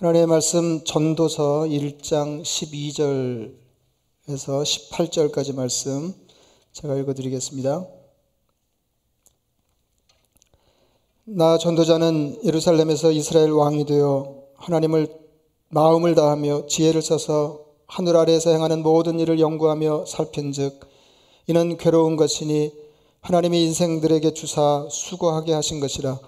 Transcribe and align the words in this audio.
하나님의 0.00 0.28
말씀 0.28 0.82
전도서 0.82 1.66
1장 1.68 2.40
12절에서 2.40 3.52
18절까지 4.64 5.54
말씀 5.54 6.14
제가 6.72 6.96
읽어드리겠습니다. 6.96 7.86
나 11.24 11.58
전도자는 11.58 12.38
예루살렘에서 12.46 13.12
이스라엘 13.12 13.50
왕이 13.50 13.84
되어 13.84 14.36
하나님을 14.54 15.14
마음을 15.68 16.14
다하며 16.14 16.64
지혜를 16.64 17.02
써서 17.02 17.66
하늘 17.86 18.16
아래에서 18.16 18.52
행하는 18.52 18.82
모든 18.82 19.20
일을 19.20 19.38
연구하며 19.38 20.06
살핀즉 20.06 20.80
이는 21.48 21.76
괴로운 21.76 22.16
것이니 22.16 22.72
하나님이 23.20 23.64
인생들에게 23.64 24.32
주사 24.32 24.88
수고하게 24.90 25.52
하신 25.52 25.78
것이라 25.78 26.18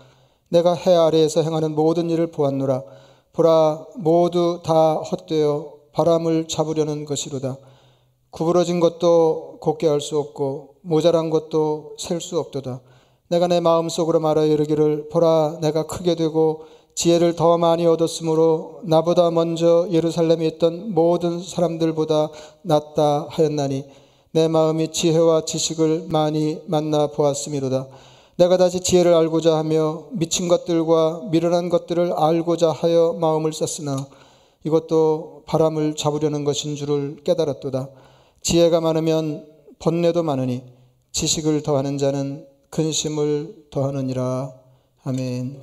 내가 0.50 0.74
해 0.74 0.94
아래에서 0.94 1.40
행하는 1.40 1.74
모든 1.74 2.10
일을 2.10 2.26
보았노라 2.26 3.00
보라 3.32 3.86
모두 3.96 4.60
다 4.64 4.94
헛되어 4.96 5.72
바람을 5.92 6.48
잡으려는 6.48 7.04
것이로다. 7.04 7.56
구부러진 8.30 8.80
것도 8.80 9.58
곱게 9.60 9.86
할 9.88 10.00
수 10.00 10.18
없고 10.18 10.76
모자란 10.82 11.30
것도 11.30 11.94
셀 11.98 12.20
수 12.20 12.38
없도다. 12.38 12.80
내가 13.28 13.46
내 13.46 13.60
마음속으로 13.60 14.20
말하여 14.20 14.46
이르기를 14.46 15.08
보라 15.08 15.58
내가 15.62 15.86
크게 15.86 16.14
되고 16.14 16.64
지혜를 16.94 17.34
더 17.36 17.56
많이 17.56 17.86
얻었으므로 17.86 18.80
나보다 18.84 19.30
먼저 19.30 19.88
예루살렘에 19.90 20.46
있던 20.48 20.92
모든 20.92 21.40
사람들보다 21.42 22.28
낫다 22.62 23.28
하였나니 23.30 23.86
내 24.32 24.48
마음이 24.48 24.92
지혜와 24.92 25.46
지식을 25.46 26.06
많이 26.10 26.60
만나 26.66 27.06
보았음이로다 27.06 27.86
내가 28.42 28.56
다시 28.56 28.80
지혜를 28.80 29.14
알고자 29.14 29.56
하며 29.56 30.08
미친 30.10 30.48
것들과 30.48 31.28
미련한 31.30 31.68
것들을 31.68 32.12
알고자 32.12 32.72
하여 32.72 33.12
마음을 33.12 33.52
썼으나 33.52 34.08
이것도 34.64 35.44
바람을 35.46 35.94
잡으려는 35.94 36.42
것인 36.42 36.74
줄을 36.74 37.22
깨달았도다. 37.22 37.88
지혜가 38.40 38.80
많으면 38.80 39.46
번뇌도 39.78 40.24
많으니 40.24 40.64
지식을 41.12 41.62
더하는 41.62 41.98
자는 41.98 42.44
근심을 42.70 43.68
더하느니라. 43.70 44.52
아멘. 45.04 45.62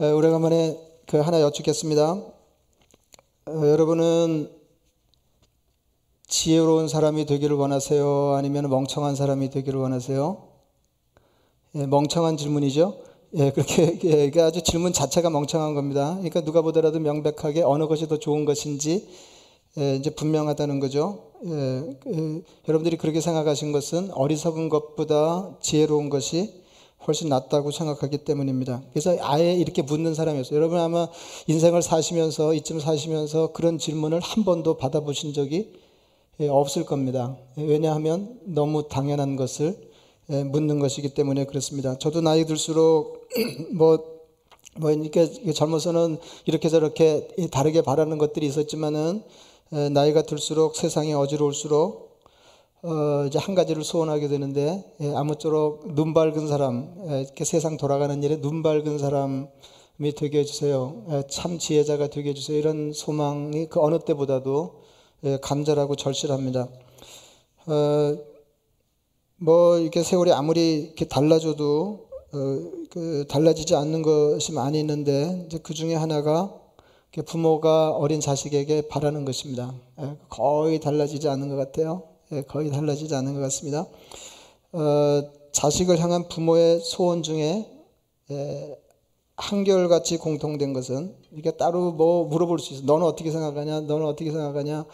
오래간만에 0.00 0.80
그 1.06 1.18
하나 1.18 1.40
여쭙겠습니다. 1.42 2.20
여러분은 3.46 4.63
지혜로운 6.34 6.88
사람이 6.88 7.26
되기를 7.26 7.54
원하세요? 7.54 8.34
아니면 8.36 8.68
멍청한 8.68 9.14
사람이 9.14 9.50
되기를 9.50 9.78
원하세요? 9.78 10.36
예, 11.76 11.86
멍청한 11.86 12.36
질문이죠. 12.36 12.96
예, 13.34 13.52
그렇게 13.52 14.00
예, 14.34 14.40
아주 14.40 14.60
질문 14.60 14.92
자체가 14.92 15.30
멍청한 15.30 15.74
겁니다. 15.74 16.14
그러니까 16.16 16.40
누가 16.40 16.60
보더라도 16.60 16.98
명백하게 16.98 17.62
어느 17.62 17.86
것이 17.86 18.08
더 18.08 18.18
좋은 18.18 18.44
것인지 18.46 19.06
예, 19.78 19.94
이제 19.94 20.10
분명하다는 20.10 20.80
거죠. 20.80 21.30
예, 21.44 21.96
그, 22.00 22.42
여러분들이 22.66 22.96
그렇게 22.96 23.20
생각하신 23.20 23.70
것은 23.70 24.10
어리석은 24.10 24.70
것보다 24.70 25.56
지혜로운 25.60 26.10
것이 26.10 26.64
훨씬 27.06 27.28
낫다고 27.28 27.70
생각하기 27.70 28.18
때문입니다. 28.24 28.82
그래서 28.90 29.16
아예 29.20 29.54
이렇게 29.54 29.82
묻는 29.82 30.14
사람이었어요. 30.14 30.56
여러분 30.56 30.80
아마 30.80 31.06
인생을 31.46 31.80
사시면서 31.80 32.54
이쯤 32.54 32.80
사시면서 32.80 33.52
그런 33.52 33.78
질문을 33.78 34.18
한 34.18 34.44
번도 34.44 34.78
받아보신 34.78 35.32
적이 35.32 35.70
예, 35.72 35.83
없을 36.40 36.84
겁니다. 36.84 37.36
왜냐하면 37.56 38.38
너무 38.44 38.88
당연한 38.88 39.36
것을 39.36 39.76
예, 40.30 40.42
묻는 40.42 40.78
것이기 40.78 41.10
때문에 41.10 41.44
그렇습니다. 41.44 41.98
저도 41.98 42.22
나이 42.22 42.46
들수록 42.46 43.28
뭐, 43.74 43.98
뭐, 44.76 44.90
이렇게 44.90 45.26
젊어서는 45.52 46.18
이렇게 46.46 46.70
저렇게 46.70 47.28
다르게 47.50 47.82
바라는 47.82 48.16
것들이 48.16 48.46
있었지만은 48.46 49.22
예, 49.74 49.88
나이가 49.90 50.22
들수록 50.22 50.76
세상이 50.76 51.12
어지러울수록 51.12 52.14
어, 52.82 53.24
이제 53.26 53.38
한 53.38 53.54
가지를 53.54 53.82
소원하게 53.82 54.28
되는데 54.28 54.84
아무쪼록 55.14 55.94
눈 55.94 56.12
밝은 56.12 56.48
사람, 56.48 56.94
이렇게 57.06 57.44
세상 57.44 57.78
돌아가는 57.78 58.22
일에 58.22 58.40
눈 58.42 58.62
밝은 58.62 58.98
사람이 58.98 60.12
되게 60.16 60.40
해주세요. 60.40 61.24
참 61.30 61.58
지혜자가 61.58 62.08
되게 62.08 62.30
해주세요. 62.30 62.58
이런 62.58 62.92
소망이 62.92 63.68
그 63.70 63.80
어느 63.80 63.98
때보다도 64.00 64.80
예, 64.80 64.83
간절하고 65.40 65.96
절실합니다. 65.96 66.68
어, 67.66 68.18
뭐 69.36 69.78
이렇게 69.78 70.02
세월이 70.02 70.32
아무리 70.32 70.82
이렇게 70.84 71.06
달라져도 71.06 72.08
어, 72.32 72.36
그 72.90 73.24
달라지지 73.28 73.74
않는 73.74 74.02
것이 74.02 74.52
많이 74.52 74.78
있는데 74.80 75.44
이제 75.46 75.58
그 75.62 75.74
중에 75.74 75.94
하나가 75.94 76.54
부모가 77.26 77.92
어린 77.92 78.20
자식에게 78.20 78.88
바라는 78.88 79.24
것입니다. 79.24 79.72
예, 80.00 80.16
거의 80.28 80.80
달라지지 80.80 81.28
않는 81.28 81.48
것 81.48 81.56
같아요. 81.56 82.02
예, 82.32 82.42
거의 82.42 82.70
달라지지 82.70 83.14
않는 83.14 83.34
것 83.34 83.40
같습니다. 83.40 83.86
어, 84.72 85.22
자식을 85.52 86.00
향한 86.00 86.28
부모의 86.28 86.80
소원 86.80 87.22
중에 87.22 87.70
예, 88.30 88.76
한결같이 89.36 90.16
공통된 90.16 90.72
것은 90.72 91.14
이게 91.32 91.50
따로 91.52 91.92
뭐 91.92 92.24
물어볼 92.24 92.58
수 92.58 92.74
있어. 92.74 92.82
너는 92.84 93.06
어떻게 93.06 93.30
생각하냐? 93.30 93.82
너는 93.82 94.06
어떻게 94.06 94.30
생각하냐? 94.30 94.84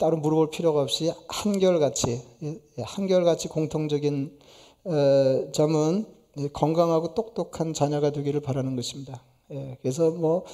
따로 0.00 0.16
물어볼 0.16 0.50
필요가 0.50 0.80
없이 0.82 1.12
한결같이 1.28 2.22
예, 2.42 2.82
한결같이 2.82 3.46
공통적인 3.48 4.38
어, 4.84 5.52
점은 5.52 6.06
건강하고 6.52 7.14
똑똑한 7.14 7.74
자녀가 7.74 8.10
되기를 8.10 8.40
바라는 8.40 8.74
것입니다. 8.76 9.22
예, 9.52 9.76
그래서 9.82 10.10
뭐 10.10 10.44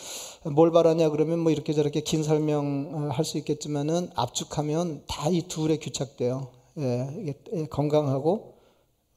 뭘 0.44 0.70
바라냐 0.72 1.10
그러면 1.10 1.38
뭐 1.40 1.52
이렇게 1.52 1.72
저렇게 1.72 2.00
긴 2.00 2.22
설명할 2.22 3.24
수 3.24 3.38
있겠지만은 3.38 4.10
압축하면 4.14 5.04
다 5.06 5.28
이 5.30 5.42
둘에 5.48 5.76
규착돼요. 5.78 6.48
예, 6.78 7.34
건강하고 7.70 8.54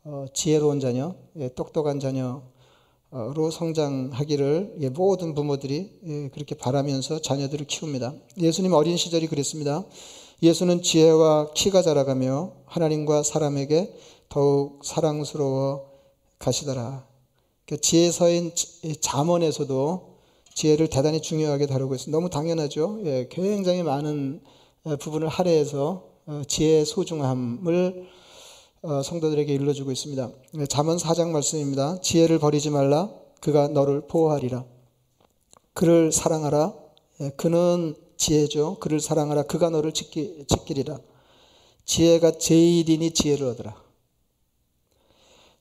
어, 0.04 0.26
지혜로운 0.34 0.80
자녀, 0.80 1.14
똑똑한 1.56 2.00
자녀로 2.00 2.42
성장하기를 3.52 4.92
모든 4.96 5.34
부모들이 5.34 6.30
그렇게 6.34 6.56
바라면서 6.56 7.20
자녀들을 7.22 7.66
키웁니다. 7.68 8.14
예수님 8.40 8.74
어린 8.74 8.98
시절이 8.98 9.28
그랬습니다. 9.28 9.86
예수는 10.42 10.82
지혜와 10.82 11.52
키가 11.54 11.82
자라가며 11.82 12.54
하나님과 12.66 13.24
사람에게 13.24 13.94
더욱 14.30 14.86
사랑스러워 14.86 15.90
가시더라. 16.38 17.06
그러니까 17.66 17.82
지혜서인 17.82 18.52
잠언에서도 19.02 20.10
지혜를 20.54 20.88
대단히 20.88 21.22
중요하게 21.22 21.68
다루고 21.68 21.96
있습니다. 21.96 22.18
너무 22.18 22.30
당연하죠. 22.30 23.00
예, 23.06 23.28
굉장히 23.30 23.84
많은 23.84 24.42
어, 24.84 24.96
부분을 24.96 25.28
할애해서 25.28 26.04
어, 26.26 26.42
지혜의 26.48 26.86
소중함을 26.86 28.08
어, 28.82 29.02
성도들에게 29.02 29.54
일러주고 29.54 29.92
있습니다. 29.92 30.32
예, 30.60 30.66
잠언 30.68 30.98
4장 30.98 31.30
말씀입니다. 31.30 32.00
지혜를 32.02 32.40
버리지 32.40 32.70
말라. 32.70 33.10
그가 33.42 33.68
너를 33.68 34.08
보호하리라. 34.08 34.66
그를 35.74 36.12
사랑하라. 36.12 36.74
예, 37.22 37.30
그는 37.38 37.96
지혜죠. 38.20 38.78
그를 38.80 39.00
사랑하라. 39.00 39.44
그가 39.44 39.70
너를 39.72 39.94
지키, 39.94 40.46
지키리라. 40.48 41.00
지혜가 41.86 42.32
제일이니 42.38 43.12
지혜를 43.12 43.48
얻으라. 43.48 43.82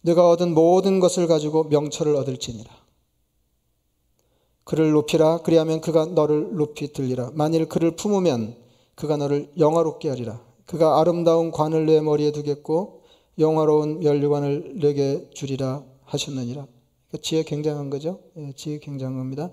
내가 0.03 0.29
얻은 0.29 0.53
모든 0.53 1.01
것을 1.01 1.27
가지고 1.27 1.65
명철을 1.65 2.15
얻을지니라. 2.17 2.71
그를 4.65 4.91
높이라. 4.91 5.39
그리하면 5.39 5.81
그가 5.81 6.05
너를 6.07 6.55
높이 6.57 6.93
들리라. 6.93 7.31
만일 7.33 7.69
그를 7.69 7.97
품으면 7.97 8.57
그가 8.95 9.17
너를 9.17 9.51
영화롭게 9.57 10.09
하리라. 10.09 10.43
그가 10.67 11.01
아름다운 11.01 11.51
관을 11.51 11.87
내 11.87 12.01
머리에 12.01 12.33
두겠고 12.33 13.03
영화로운 13.39 14.01
면류관을 14.01 14.81
내게 14.81 15.31
주리라 15.33 15.85
하셨느니라. 16.05 16.67
그러니까 17.09 17.23
지혜 17.23 17.43
굉장한 17.43 17.91
거죠. 17.91 18.21
예, 18.37 18.53
지혜 18.55 18.79
굉장한 18.79 19.17
겁니다. 19.19 19.51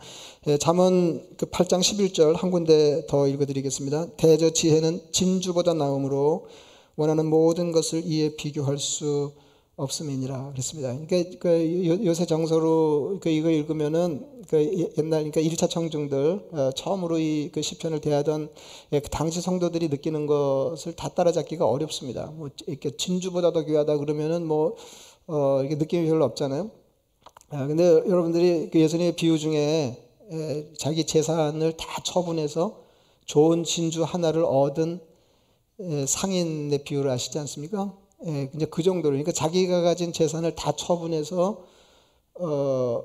예, 0.48 0.58
잠언 0.58 1.26
그 1.38 1.46
8장 1.46 1.80
11절 1.80 2.36
한 2.36 2.52
군데 2.52 3.06
더 3.08 3.28
읽어드리겠습니다. 3.28 4.16
대저 4.18 4.50
지혜는 4.52 5.02
진주보다 5.12 5.74
나음으로 5.74 6.48
원하는 6.98 7.26
모든 7.26 7.72
것을 7.72 8.04
이에 8.06 8.36
비교할 8.36 8.78
수 8.78 9.34
없음이니라 9.78 10.52
그랬습니다. 10.52 10.98
그러니까 11.06 11.38
그 11.40 12.06
요새 12.06 12.26
정서로 12.26 13.20
그 13.22 13.30
이거 13.30 13.50
읽으면은 13.50 14.26
그 14.50 14.62
옛날 14.98 15.30
그러니까 15.30 15.42
1차 15.42 15.70
청중들 15.70 16.50
어, 16.52 16.72
처음으로 16.76 17.20
이 17.20 17.50
그 17.54 17.62
시편을 17.62 18.00
대하던 18.00 18.50
예, 18.94 19.00
그 19.00 19.10
당시 19.10 19.42
성도들이 19.42 19.90
느끼는 19.90 20.28
것을 20.28 20.94
다 20.94 21.10
따라잡기가 21.10 21.66
어렵습니다. 21.68 22.32
뭐 22.36 22.50
이렇게 22.68 22.92
진주보다 22.96 23.52
더 23.54 23.64
귀하다 23.66 23.98
그러면은 23.98 24.46
뭐 24.46 24.76
어, 25.28 25.62
이게 25.64 25.76
느낌이 25.76 26.08
별로 26.08 26.26
없잖아요. 26.26 26.72
아, 27.50 27.68
근데 27.68 27.84
여러분들이 27.84 28.70
그 28.72 28.80
예수님의 28.80 29.16
비유 29.16 29.38
중에 29.38 29.98
에, 30.32 30.74
자기 30.78 31.06
재산을 31.06 31.78
다 31.78 32.02
처분해서 32.04 32.84
좋은 33.26 33.64
진주 33.64 34.04
하나를 34.04 34.44
얻은 34.44 35.00
에, 35.80 36.06
상인의 36.06 36.84
비유를 36.84 37.12
아시지 37.12 37.38
않습니까? 37.40 37.94
예, 38.26 38.50
이제 38.56 38.66
그 38.66 38.82
정도로 38.82 39.12
그러니까 39.12 39.32
자기가 39.32 39.82
가진 39.82 40.12
재산을 40.12 40.56
다 40.56 40.72
처분해서 40.72 41.64
어, 42.40 43.04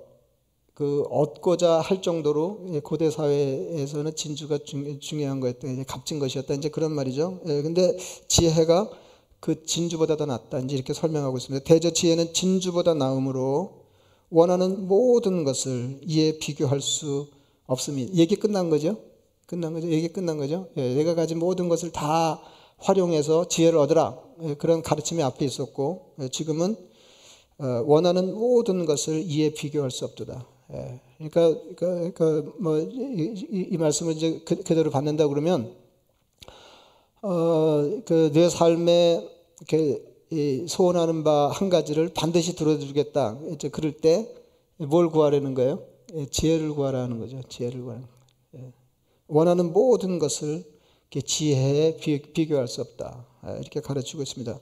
그 0.73 1.05
얻고자 1.11 1.81
할 1.81 2.01
정도로 2.01 2.67
예, 2.73 2.81
고대 2.81 3.11
사회에서는 3.11 4.17
진주가 4.17 4.59
중, 4.65 4.99
요한 5.23 5.41
거였다. 5.41 5.69
이제 5.69 5.85
값진 5.85 6.19
것이었다. 6.19 6.55
이제 6.55 6.71
그런 6.71 6.93
말이죠. 6.93 7.41
예, 7.47 7.61
근데 7.61 7.95
지혜가 8.29 8.91
그 9.41 9.65
진주보다 9.65 10.17
더 10.17 10.25
낫다. 10.25 10.61
이제 10.61 10.77
이렇게 10.77 10.95
설명하고 10.95 11.37
있습니다. 11.37 11.65
대저 11.65 11.91
지혜는 11.91 12.33
진주보다 12.33 12.95
나음으로 12.95 13.80
원하는 14.31 14.87
모든 14.87 15.45
것을 15.45 16.01
이에 16.03 16.39
비교할 16.39 16.81
수 16.81 17.29
없습니다. 17.67 18.15
얘기 18.15 18.37
끝난 18.37 18.71
거죠? 18.71 18.97
끝난 19.47 19.73
거죠? 19.73 19.89
얘기 19.91 20.09
끝난 20.09 20.39
거죠? 20.39 20.69
예, 20.77 20.95
내가 20.95 21.15
가진 21.15 21.39
모든 21.39 21.69
것을 21.69 21.91
다 21.91 22.41
활용해서 22.79 23.49
지혜를 23.49 23.79
얻으라. 23.79 24.19
예, 24.43 24.55
그런 24.55 24.83
가르침이 24.83 25.23
앞에 25.23 25.45
있었고, 25.45 26.15
예, 26.21 26.29
지금은 26.29 26.77
어, 27.59 27.85
원하는 27.85 28.35
모든 28.35 28.87
것을 28.87 29.23
이에 29.27 29.51
비교할 29.51 29.91
수 29.91 30.05
없도다. 30.05 30.47
예, 30.73 31.01
그러니까, 31.19 31.61
그러니까, 31.77 32.13
그러니까 32.15 32.53
뭐, 32.59 32.79
이, 32.79 33.35
이, 33.51 33.69
이, 33.73 33.77
말씀을 33.77 34.15
이제 34.15 34.41
그, 34.47 34.57
그대로 34.63 34.91
받는다 34.91 35.27
그러면, 35.29 35.75
어, 37.23 38.01
그, 38.07 38.31
내 38.33 38.49
삶에, 38.49 39.29
이렇게, 39.59 40.10
소원하는 40.69 41.25
바 41.25 41.51
한 41.51 41.69
가지를 41.69 42.11
반드시 42.15 42.55
들어주겠다. 42.55 43.39
이제 43.53 43.69
그럴 43.69 43.93
때, 43.93 44.33
뭘 44.77 45.11
구하라는 45.11 45.55
거예요? 45.55 45.83
예, 46.15 46.27
지혜를 46.27 46.73
구하라는 46.73 47.19
거죠. 47.19 47.41
지혜를 47.49 47.83
구하는 47.83 48.07
예. 48.57 48.73
원하는 49.29 49.73
모든 49.73 50.19
것을 50.19 50.65
지혜에 51.25 51.97
비교할 51.97 52.69
수 52.69 52.81
없다. 52.81 53.27
아, 53.43 53.53
이렇게 53.57 53.81
가르치고 53.81 54.23
있습니다. 54.23 54.59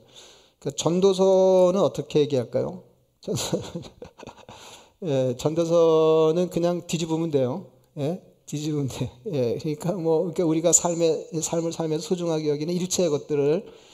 그 0.59 0.75
전도서는 0.75 1.81
어떻게 1.81 2.21
얘기할까요? 2.21 2.83
예, 5.05 5.37
전도서는 5.39 6.51
그냥 6.51 6.87
뒤집으면 6.87 7.31
돼요. 7.31 7.67
예? 7.99 8.23
뒤집으면 8.47 8.89
돼. 8.89 9.11
예, 9.27 9.59
그러니까 9.59 9.93
뭐 9.93 10.21
그러니까 10.21 10.45
우리가 10.45 10.73
삶의 10.73 11.29
삶을 11.43 11.73
살면서 11.73 12.09
소중하게 12.09 12.49
여기는 12.49 12.73
일체의 12.75 13.11
것들을 13.11 13.67
그러니까 13.67 13.88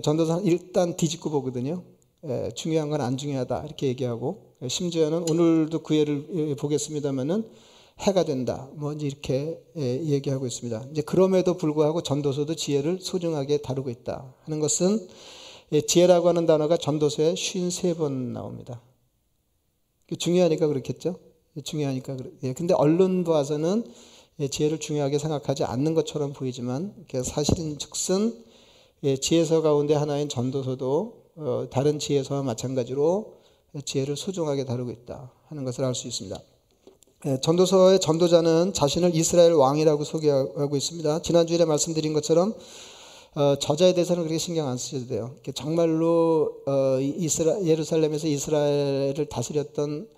전도서는 0.00 0.44
일단 0.44 0.96
뒤집고 0.96 1.30
보거든요. 1.30 1.82
예, 2.26 2.50
중요한 2.54 2.90
건 2.90 3.00
안 3.00 3.16
중요하다 3.16 3.64
이렇게 3.64 3.86
얘기하고 3.88 4.54
심지어는 4.66 5.30
오늘도 5.30 5.82
그 5.82 5.96
예를 5.96 6.26
예, 6.50 6.54
보겠습니다만은 6.56 7.48
해가 8.00 8.24
된다. 8.24 8.68
뭐 8.74 8.92
이렇게 8.92 9.60
예, 9.76 10.04
얘기하고 10.04 10.46
있습니다. 10.46 10.86
이제 10.92 11.02
그럼에도 11.02 11.56
불구하고 11.56 12.02
전도서도 12.02 12.54
지혜를 12.54 12.98
소중하게 13.00 13.58
다루고 13.58 13.90
있다 13.90 14.34
하는 14.44 14.60
것은 14.60 15.06
예, 15.72 15.80
지혜라고 15.80 16.28
하는 16.28 16.46
단어가 16.46 16.76
전도서에 16.76 17.34
53번 17.34 18.12
나옵니다. 18.32 18.80
중요하니까 20.18 20.66
그렇겠죠? 20.66 21.16
중요하니까 21.62 22.16
그래. 22.16 22.30
예, 22.44 22.52
근데 22.52 22.74
언론 22.74 23.24
봐서는 23.24 23.84
예, 24.40 24.48
지혜를 24.48 24.78
중요하게 24.78 25.18
생각하지 25.18 25.64
않는 25.64 25.94
것처럼 25.94 26.32
보이지만 26.32 26.94
사실인 27.24 27.78
즉슨 27.78 28.32
예, 28.44 28.47
지혜서 29.02 29.62
가운데 29.62 29.94
하나인 29.94 30.28
전도서도 30.28 31.22
어, 31.36 31.66
다른 31.70 31.98
지혜서와 31.98 32.42
마찬가지로 32.42 33.34
지혜를 33.84 34.16
소중하게 34.16 34.64
다루고 34.64 34.90
있다 34.90 35.30
하는 35.48 35.64
것을 35.64 35.84
알 35.84 35.94
수 35.94 36.08
있습니다. 36.08 36.40
예, 37.26 37.40
전도서의 37.40 38.00
전도자는 38.00 38.72
자신을 38.72 39.14
이스라엘 39.14 39.52
왕이라고 39.52 40.04
소개하고 40.04 40.76
있습니다. 40.76 41.22
지난주에 41.22 41.64
말씀드린 41.64 42.12
것처럼 42.12 42.54
어, 43.34 43.56
저자에 43.56 43.92
대해서는 43.92 44.22
그렇게 44.22 44.38
신경 44.38 44.68
안 44.68 44.78
쓰셔도 44.78 45.06
돼요. 45.08 45.34
정말로 45.54 46.62
어, 46.66 46.98
이스라, 47.00 47.62
예루살렘에서 47.64 48.26
이스라엘을 48.26 49.26
다스렸던 49.28 50.08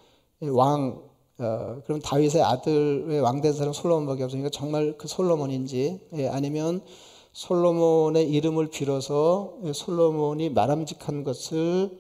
왕, 0.43 1.03
어, 1.39 1.83
그럼 1.85 2.01
다윗의 2.01 2.43
아들의 2.43 3.21
왕 3.21 3.41
된 3.41 3.53
사람 3.53 3.73
솔로몬밖에 3.73 4.23
없으니까 4.25 4.49
정말 4.51 4.95
그 4.97 5.09
솔로몬인지 5.09 6.01
예, 6.15 6.29
아니면 6.29 6.83
솔로몬의 7.33 8.31
이름을 8.31 8.71
빌어서 8.71 9.55
솔로몬이 9.73 10.51
말함직한 10.51 11.25
것을 11.25 11.99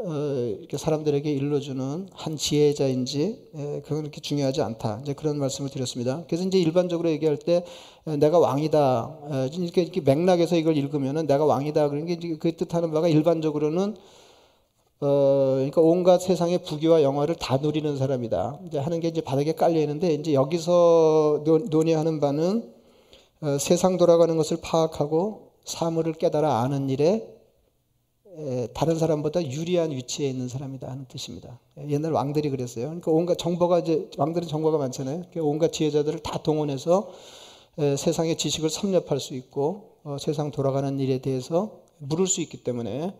어, 0.00 0.12
이렇게 0.60 0.76
사람들에게 0.76 1.28
일러주는 1.28 2.08
한 2.12 2.36
지혜자인지 2.36 3.50
예, 3.56 3.80
그건 3.82 4.02
그렇게 4.02 4.20
중요하지 4.20 4.62
않다. 4.62 5.00
이제 5.02 5.12
그런 5.12 5.38
말씀을 5.40 5.70
드렸습니다. 5.70 6.22
그래서 6.28 6.44
이제 6.44 6.58
일반적으로 6.58 7.10
얘기할 7.10 7.36
때 7.36 7.64
내가 8.04 8.38
왕이다 8.38 9.18
이렇게, 9.54 9.82
이렇게 9.82 10.00
맥락에서 10.00 10.54
이걸 10.54 10.76
읽으면은 10.76 11.26
내가 11.26 11.44
왕이다 11.44 11.88
그런 11.88 12.06
게 12.06 12.12
이제 12.12 12.36
그 12.38 12.54
뜻하는 12.54 12.92
바가 12.92 13.08
일반적으로는 13.08 13.96
어, 15.00 15.54
그러니까 15.56 15.80
온갖 15.80 16.18
세상의 16.18 16.62
부귀와 16.62 17.02
영화를 17.02 17.34
다 17.34 17.56
누리는 17.56 17.96
사람이다. 17.96 18.60
이제 18.66 18.78
하는 18.78 19.00
게 19.00 19.08
이제 19.08 19.20
바닥에 19.20 19.52
깔려 19.52 19.80
있는데 19.80 20.14
이제 20.14 20.32
여기서 20.32 21.42
논의하는 21.70 22.20
바는 22.20 22.58
어, 22.58 22.77
세상 23.60 23.96
돌아가는 23.96 24.36
것을 24.36 24.58
파악하고 24.60 25.52
사물을 25.64 26.14
깨달아 26.14 26.60
아는 26.60 26.90
일에 26.90 27.34
다른 28.74 28.98
사람보다 28.98 29.44
유리한 29.50 29.90
위치에 29.90 30.28
있는 30.28 30.48
사람이다 30.48 30.88
하는 30.88 31.06
뜻입니다. 31.06 31.58
옛날 31.88 32.12
왕들이 32.12 32.50
그랬어요. 32.50 32.86
그러니까 32.86 33.10
온갖 33.10 33.36
정보가 33.38 33.80
이제 33.80 34.10
왕들은 34.16 34.48
정보가 34.48 34.78
많잖아요. 34.78 35.24
그러니까 35.30 35.42
온갖 35.42 35.72
지혜자들을 35.72 36.20
다 36.20 36.42
동원해서 36.42 37.10
세상의 37.76 38.36
지식을 38.36 38.70
섭렵할 38.70 39.20
수 39.20 39.34
있고 39.34 39.98
어, 40.04 40.16
세상 40.18 40.50
돌아가는 40.50 40.98
일에 40.98 41.18
대해서 41.18 41.80
물을 41.98 42.26
수 42.26 42.40
있기 42.40 42.62
때문에 42.64 43.14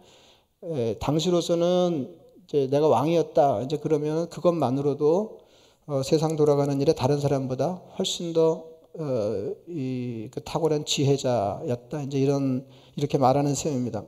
당시로서는 1.00 2.16
이제 2.44 2.66
내가 2.70 2.88
왕이었다. 2.88 3.62
이제 3.62 3.76
그러면 3.76 4.28
그것만으로도 4.30 5.38
어, 5.86 6.02
세상 6.02 6.36
돌아가는 6.36 6.80
일에 6.80 6.92
다른 6.92 7.20
사람보다 7.20 7.82
훨씬 7.98 8.32
더 8.32 8.64
어, 9.00 9.54
이, 9.68 10.28
그 10.32 10.42
탁월한 10.42 10.84
지혜자였다. 10.84 12.02
이제 12.02 12.18
이런 12.18 12.66
이렇게 12.96 13.16
말하는 13.16 13.54
셈입니다. 13.54 14.02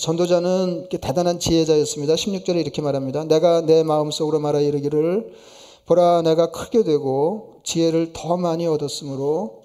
전도자는 0.00 0.88
대단한 1.00 1.40
지혜자였습니다. 1.40 2.14
16절에 2.14 2.56
이렇게 2.60 2.82
말합니다. 2.82 3.24
내가 3.24 3.62
내 3.62 3.82
마음속으로 3.82 4.38
말하 4.38 4.60
이르기를 4.60 5.32
보라 5.86 6.22
내가 6.22 6.52
크게 6.52 6.84
되고 6.84 7.60
지혜를 7.64 8.12
더 8.12 8.36
많이 8.36 8.66
얻었으므로 8.66 9.62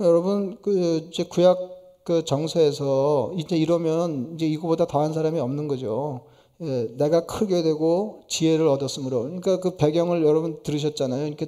여러분 0.00 0.56
그 0.62 1.08
이제 1.10 1.24
구약 1.24 1.58
그 2.04 2.24
정서에서 2.24 3.32
이제 3.36 3.56
이러면 3.56 4.32
이제 4.34 4.46
이거보다 4.46 4.86
더한 4.86 5.12
사람이 5.12 5.38
없는 5.38 5.68
거죠. 5.68 6.24
예, 6.60 6.88
내가 6.96 7.24
크게 7.24 7.62
되고 7.62 8.22
지혜를 8.26 8.66
얻었으므로. 8.66 9.22
그러니까 9.22 9.60
그 9.60 9.76
배경을 9.76 10.24
여러분 10.24 10.60
들으셨잖아요. 10.64 11.28
이렇게, 11.28 11.46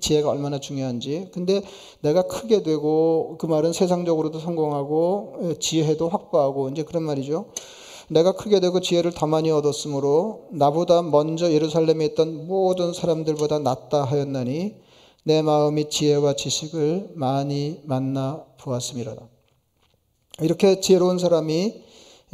지혜가 0.00 0.28
얼마나 0.28 0.58
중요한지. 0.58 1.28
근데 1.32 1.62
내가 2.00 2.22
크게 2.22 2.64
되고 2.64 3.36
그 3.38 3.46
말은 3.46 3.72
세상적으로도 3.72 4.40
성공하고 4.40 5.36
예, 5.42 5.54
지혜도 5.60 6.08
확보하고 6.08 6.68
이제 6.70 6.82
그런 6.82 7.04
말이죠. 7.04 7.46
내가 8.08 8.32
크게 8.32 8.58
되고 8.58 8.80
지혜를 8.80 9.12
더 9.12 9.26
많이 9.28 9.50
얻었으므로 9.52 10.48
나보다 10.50 11.02
먼저 11.02 11.52
예루살렘에 11.52 12.04
있던 12.06 12.48
모든 12.48 12.92
사람들보다 12.92 13.60
낫다 13.60 14.04
하였나니 14.04 14.74
내 15.22 15.42
마음이 15.42 15.88
지혜와 15.88 16.34
지식을 16.34 17.12
많이 17.14 17.80
만나 17.84 18.44
보았음이로다. 18.60 19.28
이렇게 20.42 20.80
지혜로운 20.80 21.18
사람이 21.18 21.83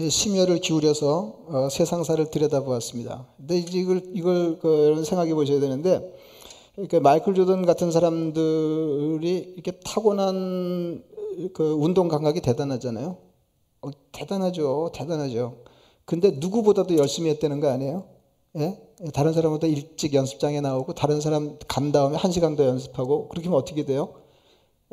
심혈을 0.08 0.60
기울여서 0.60 1.34
어, 1.46 1.68
세상사를 1.70 2.30
들여다보았습니다. 2.30 3.26
근데 3.36 3.58
이걸 3.58 4.02
이걸 4.14 4.58
그 4.58 5.02
생각해 5.04 5.34
보셔야 5.34 5.60
되는데 5.60 6.14
그 6.88 6.96
마이클 6.96 7.34
조던 7.34 7.66
같은 7.66 7.90
사람들이 7.90 9.54
이렇게 9.54 9.72
타고난 9.84 11.02
그 11.52 11.72
운동 11.72 12.08
감각이 12.08 12.40
대단하잖아요. 12.40 13.16
어, 13.82 13.90
대단하죠, 14.12 14.90
대단하죠. 14.94 15.56
근데 16.04 16.30
누구보다도 16.32 16.96
열심히 16.96 17.30
했다는 17.30 17.60
거 17.60 17.68
아니에요? 17.68 18.04
예? 18.56 18.78
다른 19.14 19.32
사람보다 19.32 19.66
일찍 19.66 20.14
연습장에 20.14 20.60
나오고 20.60 20.94
다른 20.94 21.20
사람 21.20 21.56
간 21.68 21.92
다음에 21.92 22.16
한 22.16 22.32
시간 22.32 22.56
더 22.56 22.64
연습하고 22.66 23.28
그렇게 23.28 23.46
하면 23.46 23.60
어떻게 23.60 23.84
돼요? 23.84 24.14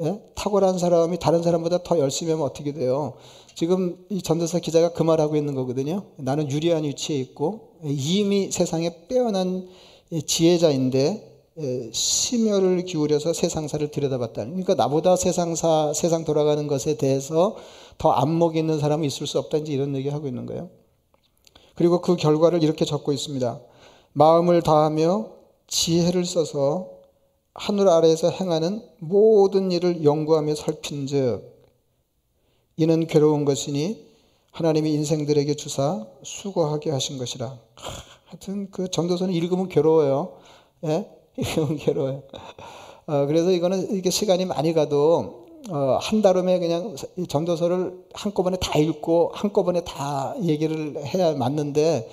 예? 0.03 0.21
탁월한 0.35 0.77
사람이 0.77 1.17
다른 1.19 1.41
사람보다 1.41 1.83
더 1.83 1.97
열심히 1.97 2.31
하면 2.31 2.45
어떻게 2.45 2.71
돼요? 2.71 3.13
지금 3.55 4.05
이 4.09 4.21
전도사 4.21 4.59
기자가 4.59 4.93
그 4.93 5.01
말하고 5.01 5.35
있는 5.35 5.55
거거든요. 5.55 6.03
나는 6.17 6.51
유리한 6.51 6.83
위치에 6.83 7.17
있고 7.17 7.79
이미 7.83 8.51
세상에 8.51 9.07
빼어난 9.07 9.67
지혜자인데 10.25 11.35
심혈을 11.91 12.85
기울여서 12.85 13.33
세상사를 13.33 13.89
들여다봤다는. 13.89 14.51
그러니까 14.51 14.75
나보다 14.75 15.15
세상사 15.15 15.93
세상 15.95 16.23
돌아가는 16.23 16.67
것에 16.67 16.97
대해서 16.97 17.55
더 17.97 18.11
안목이 18.11 18.59
있는 18.59 18.79
사람은 18.79 19.05
있을 19.05 19.25
수 19.25 19.39
없다. 19.39 19.57
이제 19.57 19.73
이런 19.73 19.95
얘기 19.95 20.09
하고 20.09 20.27
있는 20.27 20.45
거예요. 20.45 20.69
그리고 21.73 22.01
그 22.01 22.15
결과를 22.15 22.61
이렇게 22.61 22.85
적고 22.85 23.11
있습니다. 23.11 23.59
마음을 24.13 24.61
다하며 24.61 25.29
지혜를 25.65 26.25
써서 26.25 26.89
하늘 27.57 27.89
아래에서 27.89 28.29
행하는 28.29 28.83
모든 28.99 29.71
일을 29.71 30.03
연구하며 30.03 30.53
살핀즉 30.53 31.41
이는 32.77 33.07
괴로운 33.07 33.45
것이니 33.45 34.05
하나님이 34.51 34.93
인생들에게 34.93 35.55
주사 35.55 36.05
수고하게 36.21 36.91
하신 36.91 37.17
것이라. 37.17 37.57
하여튼 38.25 38.69
그 38.69 38.89
전도서는 38.89 39.33
읽으면 39.33 39.69
괴로워요. 39.69 40.37
예? 40.85 41.09
읽으면 41.35 41.77
괴로워요. 41.77 42.23
어, 43.07 43.25
그래서 43.25 43.51
이거는 43.51 43.95
이게 43.95 44.11
시간이 44.11 44.45
많이 44.45 44.73
가도 44.73 45.47
어, 45.71 45.97
한 45.99 46.21
달음에 46.21 46.59
그냥 46.59 46.95
전도서를 47.27 48.05
한꺼번에 48.13 48.57
다 48.57 48.77
읽고 48.77 49.31
한꺼번에 49.33 49.81
다 49.81 50.35
얘기를 50.43 50.95
해야 51.03 51.33
맞는데 51.33 52.07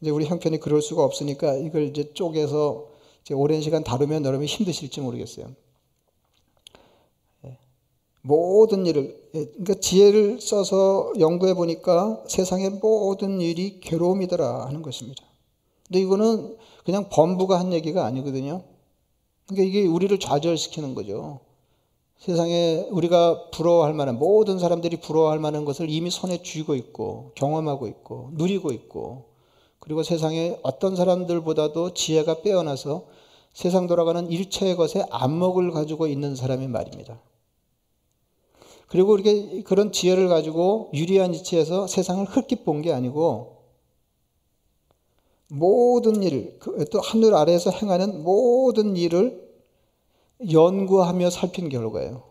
이제 0.00 0.10
우리 0.10 0.26
형편이 0.26 0.58
그럴 0.58 0.82
수가 0.82 1.04
없으니까 1.04 1.54
이걸 1.54 1.84
이제 1.84 2.12
쪼개서 2.14 2.87
오랜 3.34 3.60
시간 3.60 3.84
다루면 3.84 4.24
여러분이 4.24 4.46
힘드실지 4.46 5.00
모르겠어요. 5.00 5.46
예. 7.44 7.58
모든 8.22 8.86
일을 8.86 9.30
예, 9.34 9.44
그러니까 9.46 9.74
지혜를 9.74 10.40
써서 10.40 11.12
연구해 11.18 11.54
보니까 11.54 12.22
세상의 12.28 12.70
모든 12.82 13.40
일이 13.40 13.80
괴로움이더라 13.80 14.66
하는 14.66 14.82
것입니다. 14.82 15.24
근데 15.86 16.00
이거는 16.00 16.56
그냥 16.84 17.08
범부가 17.10 17.58
한 17.58 17.72
얘기가 17.72 18.04
아니거든요. 18.04 18.62
그러니까 19.46 19.68
이게 19.68 19.86
우리를 19.86 20.18
좌절시키는 20.18 20.94
거죠. 20.94 21.40
세상에 22.18 22.88
우리가 22.90 23.50
부러워할 23.50 23.94
만한 23.94 24.18
모든 24.18 24.58
사람들이 24.58 24.98
부러워할 25.00 25.38
만한 25.38 25.64
것을 25.64 25.88
이미 25.88 26.10
손에 26.10 26.42
쥐고 26.42 26.74
있고 26.74 27.32
경험하고 27.36 27.86
있고 27.86 28.30
누리고 28.32 28.72
있고 28.72 29.27
그리고 29.78 30.02
세상에 30.02 30.58
어떤 30.62 30.96
사람들보다도 30.96 31.94
지혜가 31.94 32.42
빼어나서 32.42 33.06
세상 33.52 33.86
돌아가는 33.86 34.30
일체의 34.30 34.76
것에 34.76 35.04
안목을 35.10 35.70
가지고 35.70 36.06
있는 36.06 36.36
사람이 36.36 36.68
말입니다. 36.68 37.20
그리고 38.88 39.14
이렇게 39.14 39.62
그런 39.62 39.92
지혜를 39.92 40.28
가지고 40.28 40.90
유리한 40.94 41.32
위치에서 41.32 41.86
세상을 41.86 42.24
흙깊 42.24 42.64
본게 42.64 42.92
아니고 42.92 43.58
모든 45.48 46.22
일, 46.22 46.58
그또 46.58 47.00
하늘 47.00 47.34
아래에서 47.34 47.70
행하는 47.70 48.22
모든 48.22 48.96
일을 48.96 49.48
연구하며 50.50 51.30
살핀 51.30 51.68
결과예요. 51.68 52.22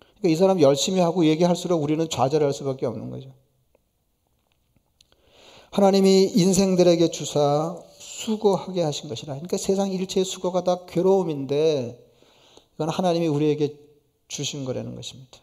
그러니까 0.00 0.28
이 0.28 0.36
사람 0.36 0.60
열심히 0.60 1.00
하고 1.00 1.24
얘기할수록 1.26 1.82
우리는 1.82 2.08
좌절할 2.08 2.52
수밖에 2.52 2.86
없는 2.86 3.10
거죠. 3.10 3.32
하나님이 5.72 6.32
인생들에게 6.34 7.10
주사 7.10 7.82
수고하게 7.98 8.82
하신 8.82 9.08
것이라. 9.08 9.32
그러니까 9.34 9.56
세상 9.56 9.90
일체의 9.90 10.24
수고가 10.26 10.64
다 10.64 10.84
괴로움인데 10.86 11.98
이건 12.74 12.88
하나님이 12.90 13.26
우리에게 13.26 13.78
주신 14.28 14.66
거라는 14.66 14.94
것입니다. 14.94 15.38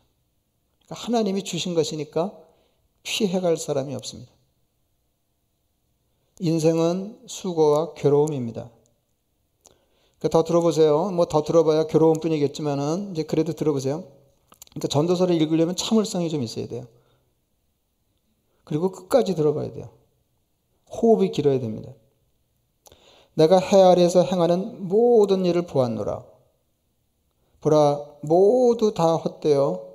그러니까 0.86 1.06
하나님이 1.06 1.44
주신 1.44 1.74
것이니까 1.74 2.32
피해갈 3.02 3.58
사람이 3.58 3.96
없습니다. 3.96 4.32
인생은 6.42 7.24
수고와 7.26 7.96
괴로움입니다. 7.96 8.70
그러니까 10.20 10.30
더 10.30 10.44
들어보세요. 10.44 11.10
뭐 11.10 11.26
더 11.26 11.42
들어봐야 11.44 11.88
괴로움 11.88 12.20
뿐이겠지만은 12.20 13.14
이제 13.14 13.24
그래도 13.24 13.54
들어보세요. 13.54 14.04
그러니까 14.70 14.88
전도서를 14.90 15.36
읽으려면 15.42 15.76
참을성이 15.76 16.30
좀 16.30 16.44
있어야 16.44 16.68
돼요. 16.68 16.86
그리고 18.64 18.92
끝까지 18.92 19.34
들어봐야 19.34 19.74
돼요. 19.74 19.99
호흡이 20.92 21.32
길어야 21.32 21.60
됩니다. 21.60 21.94
내가 23.34 23.60
해 23.60 23.82
아래에서 23.82 24.24
행하는 24.24 24.88
모든 24.88 25.46
일을 25.46 25.64
보았노라. 25.64 26.26
보라, 27.62 28.06
모두 28.22 28.94
다 28.94 29.16
헛되어 29.16 29.88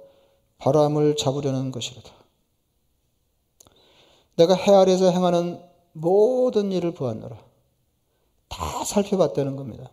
바람을 0.58 1.16
잡으려는 1.16 1.72
것이로다. 1.72 2.10
내가 4.36 4.54
해 4.54 4.72
아래에서 4.72 5.10
행하는 5.10 5.62
모든 5.92 6.72
일을 6.72 6.94
보았노라. 6.94 7.36
다 8.48 8.84
살펴봤다는 8.84 9.56
겁니다. 9.56 9.90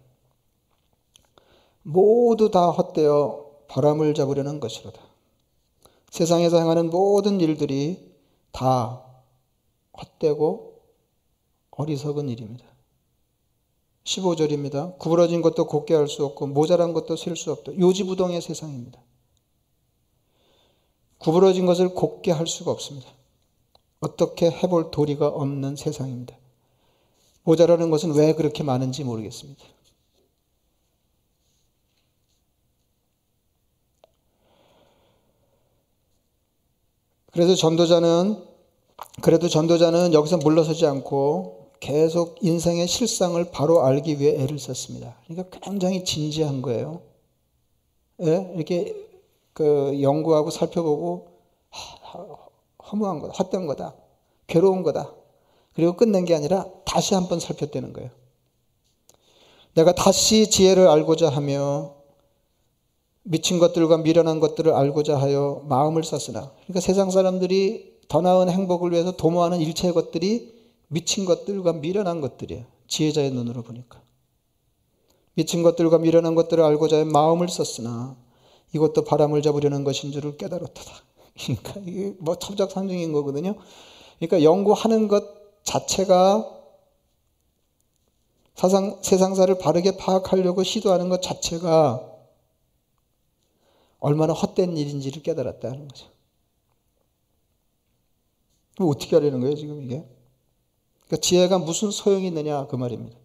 모두 1.83 2.51
다 2.51 2.69
헛되어 2.69 3.45
바람을 3.67 4.13
잡으려는 4.13 4.59
것이로다. 4.59 5.01
세상에서 6.09 6.59
행하는 6.59 6.89
모든 6.89 7.39
일들이 7.39 8.13
다 8.51 9.01
헛되고 9.97 10.70
어리석은 11.81 12.29
일입니다. 12.29 12.65
15절입니다. 14.03 14.97
구부러진 14.99 15.41
것도 15.41 15.65
곱게 15.67 15.95
할 15.95 16.07
수 16.07 16.25
없고 16.25 16.47
모자란 16.47 16.93
것도 16.93 17.15
셀 17.15 17.35
수 17.35 17.51
없다. 17.51 17.77
요지부동의 17.77 18.41
세상입니다. 18.41 18.99
구부러진 21.17 21.65
것을 21.65 21.93
곱게 21.93 22.31
할 22.31 22.45
수가 22.47 22.71
없습니다. 22.71 23.09
어떻게 23.99 24.49
해볼 24.49 24.91
도리가 24.91 25.27
없는 25.27 25.75
세상입니다. 25.75 26.35
모자라는 27.43 27.89
것은 27.89 28.13
왜 28.13 28.33
그렇게 28.33 28.63
많은지 28.63 29.03
모르겠습니다. 29.03 29.63
그래서 37.31 37.55
전도자는 37.55 38.45
그래도 39.21 39.47
전도자는 39.47 40.13
여기서 40.13 40.37
물러서지 40.37 40.85
않고 40.85 41.60
계속 41.81 42.37
인생의 42.41 42.87
실상을 42.87 43.43
바로 43.51 43.83
알기 43.83 44.19
위해 44.19 44.41
애를 44.41 44.57
썼습니다. 44.59 45.17
그러니까 45.27 45.59
굉장히 45.59 46.05
진지한 46.05 46.61
거예요. 46.61 47.01
예? 48.21 48.53
이렇게 48.55 48.95
그 49.51 49.99
연구하고 50.01 50.51
살펴보고 50.51 51.27
허무한 52.91 53.19
거다, 53.19 53.33
헛된 53.33 53.65
거다, 53.65 53.95
괴로운 54.47 54.83
거다. 54.83 55.11
그리고 55.73 55.93
끝낸 55.97 56.23
게 56.25 56.35
아니라 56.35 56.67
다시 56.85 57.15
한 57.15 57.27
번 57.27 57.39
살폈다는 57.39 57.93
거예요. 57.93 58.09
내가 59.73 59.93
다시 59.93 60.49
지혜를 60.49 60.87
알고자 60.87 61.29
하며 61.29 61.95
미친 63.23 63.57
것들과 63.57 63.97
미련한 63.97 64.39
것들을 64.39 64.71
알고자 64.71 65.17
하여 65.17 65.63
마음을 65.65 66.03
썼으나 66.03 66.51
그러니까 66.63 66.79
세상 66.79 67.09
사람들이 67.09 67.99
더 68.07 68.21
나은 68.21 68.49
행복을 68.49 68.91
위해서 68.91 69.13
도모하는 69.15 69.59
일체의 69.61 69.93
것들이 69.93 70.60
미친 70.91 71.23
것들과 71.23 71.71
미련한 71.73 72.19
것들이에요. 72.19 72.65
지혜자의 72.87 73.31
눈으로 73.31 73.63
보니까. 73.63 74.01
미친 75.35 75.63
것들과 75.63 75.99
미련한 75.99 76.35
것들을 76.35 76.61
알고자 76.61 76.97
해 76.97 77.03
마음을 77.05 77.47
썼으나 77.47 78.17
이것도 78.73 79.05
바람을 79.05 79.41
잡으려는 79.41 79.85
것인 79.85 80.11
줄을 80.11 80.35
깨달았다. 80.35 80.81
그러니까 81.39 81.79
이게 81.85 82.13
뭐 82.19 82.35
첩작산중인 82.35 83.13
거거든요. 83.13 83.55
그러니까 84.19 84.43
연구하는 84.43 85.07
것 85.07 85.63
자체가 85.63 86.59
사상, 88.53 88.99
세상사를 89.01 89.57
바르게 89.59 89.95
파악하려고 89.95 90.63
시도하는 90.63 91.07
것 91.07 91.21
자체가 91.21 92.05
얼마나 93.99 94.33
헛된 94.33 94.75
일인지를 94.75 95.23
깨달았다는 95.23 95.87
거죠. 95.87 96.07
어떻게 98.79 99.15
하려는 99.15 99.39
거예요, 99.39 99.55
지금 99.55 99.81
이게? 99.83 100.05
그러니까 101.11 101.27
지혜가 101.27 101.57
무슨 101.57 101.91
소용이 101.91 102.27
있느냐, 102.27 102.67
그 102.67 102.77
말입니다. 102.77 103.17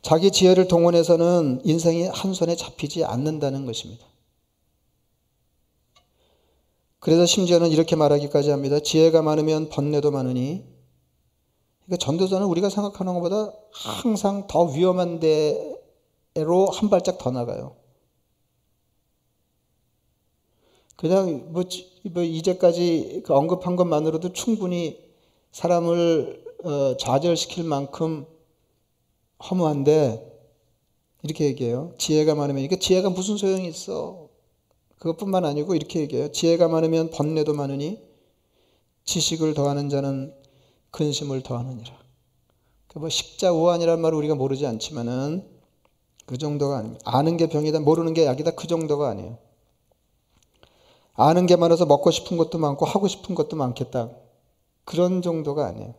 자기 0.00 0.30
지혜를 0.30 0.66
동원해서는 0.66 1.60
인생이 1.62 2.04
한 2.04 2.32
손에 2.32 2.56
잡히지 2.56 3.04
않는다는 3.04 3.66
것입니다. 3.66 4.06
그래서 7.00 7.26
심지어는 7.26 7.68
이렇게 7.68 7.96
말하기까지 7.96 8.48
합니다. 8.48 8.80
지혜가 8.80 9.20
많으면 9.20 9.68
번뇌도 9.68 10.10
많으니. 10.10 10.64
그러니까 11.84 12.02
전도자는 12.02 12.46
우리가 12.46 12.70
생각하는 12.70 13.12
것보다 13.12 13.52
항상 13.72 14.46
더 14.46 14.64
위험한 14.64 15.20
데로 15.20 16.66
한 16.70 16.88
발짝 16.88 17.18
더 17.18 17.30
나가요. 17.30 17.76
그냥 20.96 21.52
뭐, 21.52 21.64
뭐 22.10 22.22
이제까지 22.22 23.22
그 23.26 23.34
언급한 23.34 23.76
것만으로도 23.76 24.32
충분히 24.32 25.09
사람을 25.52 26.44
어, 26.64 26.96
좌절시킬 26.96 27.64
만큼 27.64 28.26
허무한데 29.50 30.26
이렇게 31.22 31.46
얘기해요. 31.46 31.92
지혜가 31.98 32.34
많으면 32.34 32.62
이게 32.62 32.78
지혜가 32.78 33.10
무슨 33.10 33.36
소용이 33.36 33.68
있어? 33.68 34.28
그것뿐만 34.98 35.44
아니고 35.44 35.74
이렇게 35.74 36.00
얘기해요. 36.00 36.30
지혜가 36.30 36.68
많으면 36.68 37.10
번뇌도 37.10 37.54
많으니 37.54 38.00
지식을 39.04 39.54
더하는 39.54 39.88
자는 39.88 40.34
근심을 40.90 41.42
더하느니라. 41.42 41.98
뭐 42.96 43.08
십자우한이라는 43.08 44.02
말을 44.02 44.18
우리가 44.18 44.34
모르지 44.34 44.66
않지만은 44.66 45.48
그 46.26 46.38
정도가 46.38 46.78
아닙니다. 46.78 47.02
아는 47.04 47.36
게 47.36 47.48
병이다, 47.48 47.80
모르는 47.80 48.14
게 48.14 48.26
약이다 48.26 48.52
그 48.52 48.66
정도가 48.66 49.08
아니에요. 49.08 49.38
아는 51.14 51.46
게 51.46 51.56
많아서 51.56 51.86
먹고 51.86 52.10
싶은 52.10 52.36
것도 52.36 52.58
많고 52.58 52.84
하고 52.84 53.08
싶은 53.08 53.34
것도 53.34 53.56
많겠다. 53.56 54.10
그런 54.90 55.22
정도가 55.22 55.66
아니에요. 55.66 55.94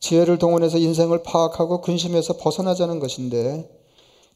지혜를 0.00 0.38
동원해서 0.38 0.78
인생을 0.78 1.22
파악하고 1.22 1.82
근심에서 1.82 2.38
벗어나자는 2.38 3.00
것인데 3.00 3.70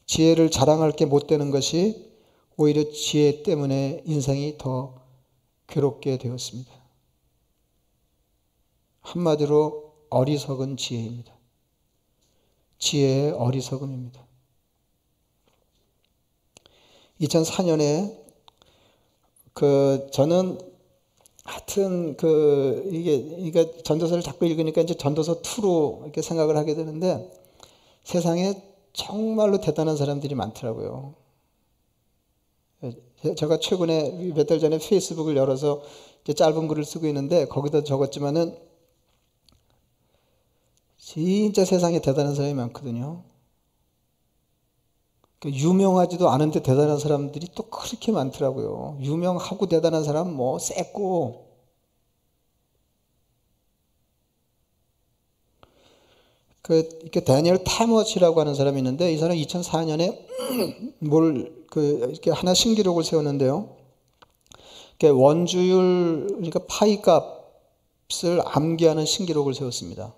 지혜를 0.05 0.51
자랑할 0.51 0.91
게 0.91 1.05
못 1.05 1.25
되는 1.25 1.49
것이 1.49 2.07
오히려 2.55 2.91
지혜 2.91 3.41
때문에 3.41 4.03
인생이 4.05 4.59
더 4.59 5.01
괴롭게 5.65 6.19
되었습니다. 6.19 6.71
한마디로 9.01 9.95
어리석은 10.11 10.77
지혜입니다. 10.77 11.33
지혜의 12.77 13.31
어리석음입니다. 13.31 14.23
2004년에 17.21 18.23
그 19.53 20.07
저는 20.13 20.66
하여튼 21.67 22.15
그 22.15 22.89
이게 22.91 23.15
이게 23.15 23.77
전도서를 23.83 24.23
자꾸 24.23 24.45
읽으니까 24.45 24.81
이제 24.81 24.93
전도서 24.93 25.41
2로 25.41 26.03
이렇게 26.03 26.21
생각을 26.21 26.55
하게 26.55 26.75
되는데 26.75 27.29
세상에 28.03 28.61
정말로 28.93 29.59
대단한 29.59 29.97
사람들이 29.97 30.33
많더라고요. 30.33 31.13
제가 33.35 33.59
최근에 33.59 34.31
몇 34.33 34.47
달 34.47 34.59
전에 34.59 34.77
페이스북을 34.79 35.35
열어서 35.35 35.81
짧은 36.33 36.67
글을 36.67 36.85
쓰고 36.85 37.07
있는데 37.07 37.45
거기다 37.47 37.83
적었지만은 37.83 38.55
진짜 40.97 41.65
세상에 41.65 41.99
대단한 41.99 42.33
사람이 42.33 42.53
많거든요. 42.53 43.23
그 45.39 45.49
유명하지도 45.51 46.29
않은데 46.29 46.61
대단한 46.61 46.97
사람들이 46.97 47.49
또 47.55 47.63
그렇게 47.63 48.11
많더라고요. 48.11 48.99
유명하고 49.01 49.67
대단한 49.67 50.03
사람 50.03 50.33
뭐 50.33 50.59
쎄고 50.59 51.46
그 56.67 56.87
이렇게 57.01 57.21
다니엘 57.21 57.63
타머치라고 57.63 58.39
하는 58.39 58.53
사람이 58.53 58.77
있는데 58.77 59.11
이 59.11 59.17
사람 59.17 59.35
2004년에 59.37 60.17
뭘 60.99 61.57
그 61.69 62.07
이렇게 62.09 62.31
하나 62.31 62.53
신기록을 62.53 63.03
세웠는데요. 63.03 63.75
원주율 65.03 66.27
그러니까 66.27 66.61
파이 66.67 67.01
값을 67.01 68.41
암기하는 68.43 69.05
신기록을 69.05 69.53
세웠습니다. 69.53 70.15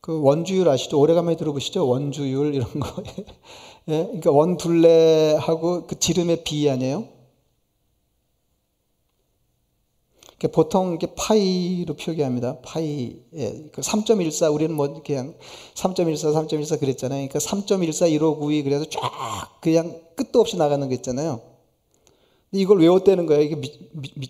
그 0.00 0.20
원주율 0.22 0.68
아시죠? 0.68 0.98
오래간만에 0.98 1.36
들어보시죠? 1.36 1.86
원주율 1.86 2.54
이런 2.54 2.80
거. 2.80 3.02
예? 3.88 4.04
그러니까 4.04 4.30
원둘레하고 4.30 5.86
그 5.86 5.98
지름의 5.98 6.44
비 6.44 6.70
아니에요? 6.70 7.00
그러니까 7.00 7.16
보통 10.46 10.90
이렇게 10.90 11.08
파이로 11.16 11.94
표기합니다. 11.94 12.60
파이. 12.60 13.16
예. 13.34 13.70
그3.14 13.72 14.54
우리는 14.54 14.72
뭐 14.74 15.02
그냥 15.04 15.34
3.14 15.74 16.32
3.14 16.48 16.78
그랬잖아요. 16.78 17.26
그러니까 17.28 17.40
3.14 17.40 18.10
1592 18.18 18.62
그래서 18.62 18.84
쫙 18.88 19.00
그냥 19.60 20.00
끝도 20.14 20.40
없이 20.40 20.56
나가는 20.56 20.86
거 20.86 20.94
있잖아요. 20.94 21.40
이걸 22.52 22.78
외웠다는 22.80 23.26
거예요. 23.26 23.42
이게 23.42 23.56
미, 23.56 23.72
미, 23.92 24.10
미, 24.14 24.28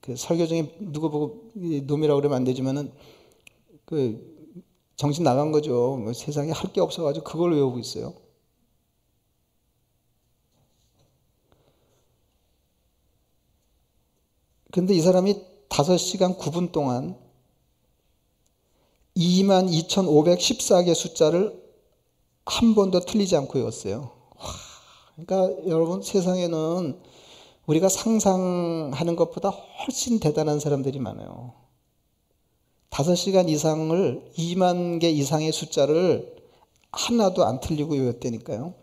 그 0.00 0.16
설교 0.16 0.46
중에 0.46 0.74
누구 0.80 1.10
보고 1.10 1.50
놈이라고 1.54 2.20
그러면 2.20 2.36
안 2.36 2.44
되지만은 2.44 2.90
그 3.84 4.38
정신 4.96 5.24
나간 5.24 5.52
거죠. 5.52 5.98
뭐 6.02 6.12
세상에 6.14 6.52
할 6.52 6.72
게 6.72 6.80
없어가지고 6.80 7.24
그걸 7.24 7.52
외우고 7.54 7.78
있어요. 7.78 8.14
근데 14.70 14.94
이 14.94 15.00
사람이 15.00 15.34
5시간 15.68 16.38
9분 16.38 16.72
동안 16.72 17.16
22,514개 19.16 20.94
숫자를 20.94 21.60
한 22.44 22.74
번도 22.74 23.00
틀리지 23.00 23.36
않고 23.36 23.58
외웠어요. 23.58 24.10
그러니까 25.16 25.68
여러분 25.68 26.02
세상에는 26.02 27.00
우리가 27.66 27.88
상상하는 27.88 29.16
것보다 29.16 29.50
훨씬 29.50 30.20
대단한 30.20 30.60
사람들이 30.60 30.98
많아요. 30.98 31.52
5시간 32.90 33.48
이상을 33.48 34.32
2만 34.36 35.00
개 35.00 35.10
이상의 35.10 35.52
숫자를 35.52 36.36
하나도 36.90 37.44
안 37.44 37.60
틀리고 37.60 37.94
외웠다니까요. 37.94 38.74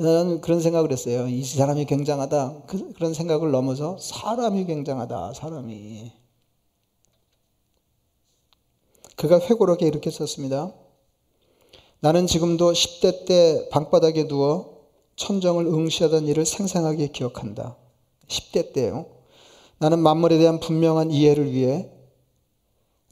나는 0.00 0.40
그런 0.40 0.62
생각을 0.62 0.90
했어요. 0.92 1.28
이 1.28 1.44
사람이 1.44 1.84
굉장하다. 1.84 2.62
그, 2.66 2.94
런 2.98 3.12
생각을 3.12 3.50
넘어서 3.50 3.98
사람이 3.98 4.64
굉장하다. 4.64 5.34
사람이. 5.34 6.10
그가 9.16 9.38
회고록에 9.40 9.86
이렇게 9.86 10.10
썼습니다. 10.10 10.72
나는 12.00 12.26
지금도 12.26 12.72
10대 12.72 13.26
때 13.26 13.68
방바닥에 13.70 14.26
누워 14.26 14.88
천정을 15.16 15.66
응시하던 15.66 16.26
일을 16.28 16.46
생생하게 16.46 17.08
기억한다. 17.08 17.76
10대 18.26 18.72
때요. 18.72 19.04
나는 19.80 19.98
만물에 19.98 20.38
대한 20.38 20.60
분명한 20.60 21.10
이해를 21.10 21.52
위해 21.52 21.90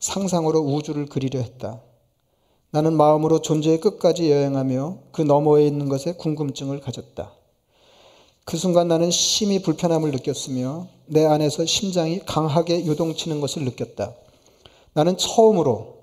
상상으로 0.00 0.60
우주를 0.60 1.04
그리려 1.04 1.40
했다. 1.40 1.82
나는 2.70 2.94
마음으로 2.94 3.40
존재의 3.40 3.80
끝까지 3.80 4.30
여행하며 4.30 4.98
그 5.12 5.22
너머에 5.22 5.66
있는 5.66 5.88
것에 5.88 6.12
궁금증을 6.12 6.80
가졌다. 6.80 7.32
그 8.44 8.56
순간 8.56 8.88
나는 8.88 9.10
심히 9.10 9.62
불편함을 9.62 10.10
느꼈으며 10.10 10.86
내 11.06 11.24
안에서 11.24 11.64
심장이 11.64 12.20
강하게 12.20 12.86
요동치는 12.86 13.40
것을 13.40 13.64
느꼈다. 13.64 14.14
나는 14.92 15.16
처음으로 15.16 15.98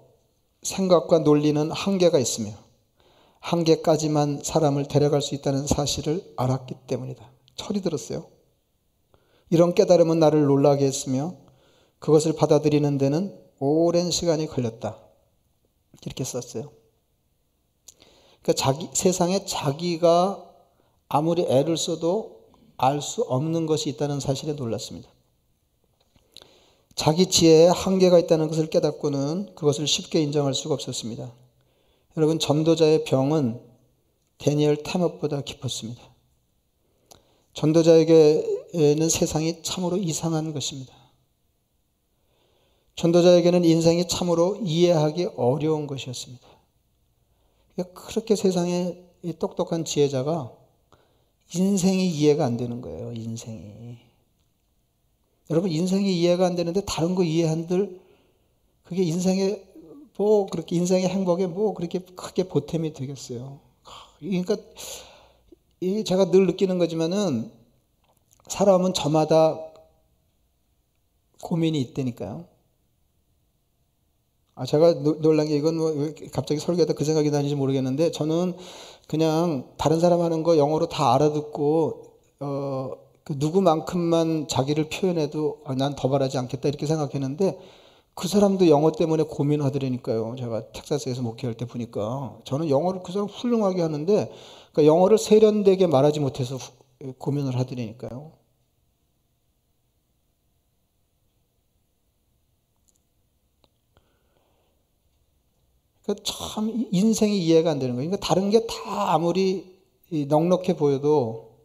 생각과 0.63 1.19
논리는 1.19 1.71
한계가 1.71 2.17
있으며 2.17 2.51
한계까지만 3.39 4.41
사람을 4.43 4.87
데려갈 4.87 5.21
수 5.21 5.35
있다는 5.35 5.67
사실을 5.67 6.33
알았기 6.35 6.73
때문이다. 6.87 7.29
철이 7.55 7.81
들었어요. 7.81 8.25
이런 9.51 9.75
깨달음은 9.75 10.19
나를 10.19 10.45
놀라게 10.45 10.85
했으며 10.85 11.35
그것을 11.99 12.33
받아들이는 12.33 12.97
데는 12.97 13.37
오랜 13.59 14.09
시간이 14.09 14.47
걸렸다. 14.47 15.04
이렇게 16.05 16.23
썼어요. 16.23 16.71
그러니까 18.41 18.53
자기, 18.53 18.89
세상에 18.93 19.45
자기가 19.45 20.43
아무리 21.07 21.43
애를 21.43 21.77
써도 21.77 22.35
알 22.77 23.01
수 23.01 23.21
없는 23.21 23.67
것이 23.67 23.89
있다는 23.89 24.19
사실에 24.19 24.53
놀랐습니다. 24.53 25.09
자기 26.95 27.27
지혜에 27.27 27.67
한계가 27.67 28.19
있다는 28.19 28.47
것을 28.47 28.67
깨닫고는 28.67 29.55
그것을 29.55 29.87
쉽게 29.87 30.21
인정할 30.21 30.53
수가 30.53 30.73
없었습니다. 30.73 31.31
여러분, 32.17 32.39
전도자의 32.39 33.03
병은 33.05 33.61
데니엘 34.37 34.83
타못보다 34.83 35.41
깊었습니다. 35.41 36.01
전도자에게는 37.53 39.09
세상이 39.09 39.63
참으로 39.63 39.97
이상한 39.97 40.53
것입니다. 40.53 40.93
전도자에게는 42.95 43.65
인생이 43.65 44.07
참으로 44.07 44.57
이해하기 44.63 45.29
어려운 45.35 45.85
것이었습니다. 45.87 46.47
그러니까 47.75 48.01
그렇게 48.01 48.35
세상에 48.35 48.97
똑똑한 49.39 49.83
지혜자가 49.85 50.51
인생이 51.53 52.09
이해가 52.09 52.45
안 52.45 52.57
되는 52.57 52.81
거예요, 52.81 53.11
인생이. 53.13 53.97
여러분, 55.49 55.71
인생이 55.71 56.17
이해가 56.19 56.45
안 56.45 56.55
되는데 56.55 56.81
다른 56.85 57.15
거 57.15 57.23
이해한들, 57.23 57.99
그게 58.83 59.03
인생의, 59.03 59.63
뭐, 60.17 60.47
그렇게, 60.47 60.75
인생의 60.75 61.07
행복에 61.07 61.47
뭐, 61.47 61.73
그렇게 61.73 61.99
크게 61.99 62.47
보탬이 62.47 62.93
되겠어요. 62.93 63.59
그러니까, 64.19 64.57
제가 66.05 66.31
늘 66.31 66.47
느끼는 66.47 66.77
거지만은, 66.77 67.51
사람은 68.47 68.93
저마다 68.93 69.59
고민이 71.41 71.79
있다니까요. 71.81 72.54
아, 74.55 74.65
제가 74.65 74.93
놀란 75.21 75.47
게 75.47 75.57
이건 75.57 75.77
뭐 75.77 75.93
갑자기 76.31 76.61
설교하다 76.61 76.93
그 76.93 77.03
생각이 77.03 77.29
나는지 77.29 77.55
모르겠는데 77.55 78.11
저는 78.11 78.55
그냥 79.07 79.65
다른 79.77 79.99
사람 79.99 80.21
하는 80.21 80.43
거 80.43 80.57
영어로 80.57 80.87
다 80.87 81.13
알아듣고 81.13 82.03
어, 82.39 82.91
그 83.25 83.33
누구만큼만 83.37 84.47
자기를 84.47 84.89
표현해도 84.89 85.61
아, 85.65 85.75
난더 85.75 86.09
바라지 86.09 86.37
않겠다 86.37 86.69
이렇게 86.69 86.85
생각했는데 86.85 87.59
그 88.13 88.29
사람도 88.29 88.69
영어 88.69 88.93
때문에 88.93 89.23
고민하더라니까요. 89.23 90.35
제가 90.39 90.71
텍사스에서 90.71 91.21
목회할 91.21 91.55
때 91.55 91.65
보니까 91.65 92.37
저는 92.45 92.69
영어를 92.69 93.01
그 93.03 93.11
사람 93.11 93.27
훌륭하게 93.27 93.81
하는데 93.81 94.31
그러니까 94.71 94.85
영어를 94.85 95.17
세련되게 95.17 95.87
말하지 95.87 96.21
못해서 96.21 96.57
고민을 97.17 97.59
하더라니까요. 97.59 98.31
참 106.13 106.87
인생이 106.91 107.39
이해가 107.45 107.71
안 107.71 107.79
되는 107.79 107.95
거예요. 107.95 108.09
그러니까 108.09 108.27
다른 108.27 108.49
게 108.51 108.65
다 108.67 109.13
아무리 109.13 109.75
넉넉해 110.11 110.75
보여도 110.77 111.55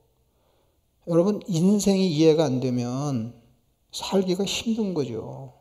여러분 1.08 1.40
인생이 1.46 2.08
이해가 2.10 2.44
안 2.44 2.60
되면 2.60 3.34
살기가 3.92 4.44
힘든 4.44 4.94
거죠. 4.94 5.52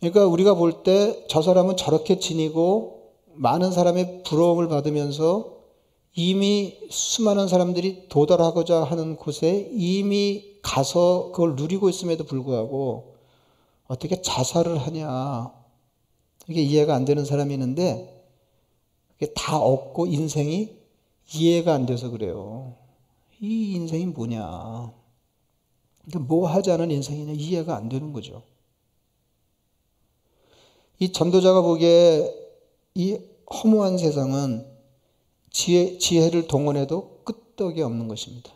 그러니까 0.00 0.26
우리가 0.26 0.54
볼 0.54 0.82
때 0.84 1.26
저 1.28 1.42
사람은 1.42 1.76
저렇게 1.76 2.18
지니고 2.18 3.14
많은 3.34 3.72
사람의 3.72 4.22
부러움을 4.24 4.68
받으면서 4.68 5.54
이미 6.14 6.78
수많은 6.90 7.48
사람들이 7.48 8.08
도달하고자 8.08 8.84
하는 8.84 9.16
곳에 9.16 9.68
이미 9.72 10.58
가서 10.62 11.30
그걸 11.32 11.56
누리고 11.56 11.88
있음에도 11.88 12.24
불구하고 12.24 13.13
어떻게 13.86 14.20
자살을 14.22 14.78
하냐. 14.78 15.52
이게 16.48 16.62
이해가 16.62 16.94
안 16.94 17.04
되는 17.04 17.24
사람이 17.24 17.52
있는데 17.54 18.24
이게 19.16 19.32
다 19.34 19.58
얻고 19.58 20.06
인생이 20.06 20.76
이해가 21.32 21.74
안 21.74 21.86
돼서 21.86 22.10
그래요. 22.10 22.76
이 23.40 23.72
인생이 23.74 24.06
뭐냐. 24.06 24.92
뭐 26.20 26.48
하자는 26.48 26.90
인생이냐 26.90 27.32
이해가 27.32 27.76
안 27.76 27.88
되는 27.88 28.12
거죠. 28.12 28.42
이 30.98 31.12
전도자가 31.12 31.62
보기에 31.62 32.32
이 32.94 33.18
허무한 33.52 33.98
세상은 33.98 34.66
지혜, 35.50 35.98
지혜를 35.98 36.46
동원해도 36.46 37.22
끄떡이 37.24 37.80
없는 37.82 38.08
것입니다. 38.08 38.52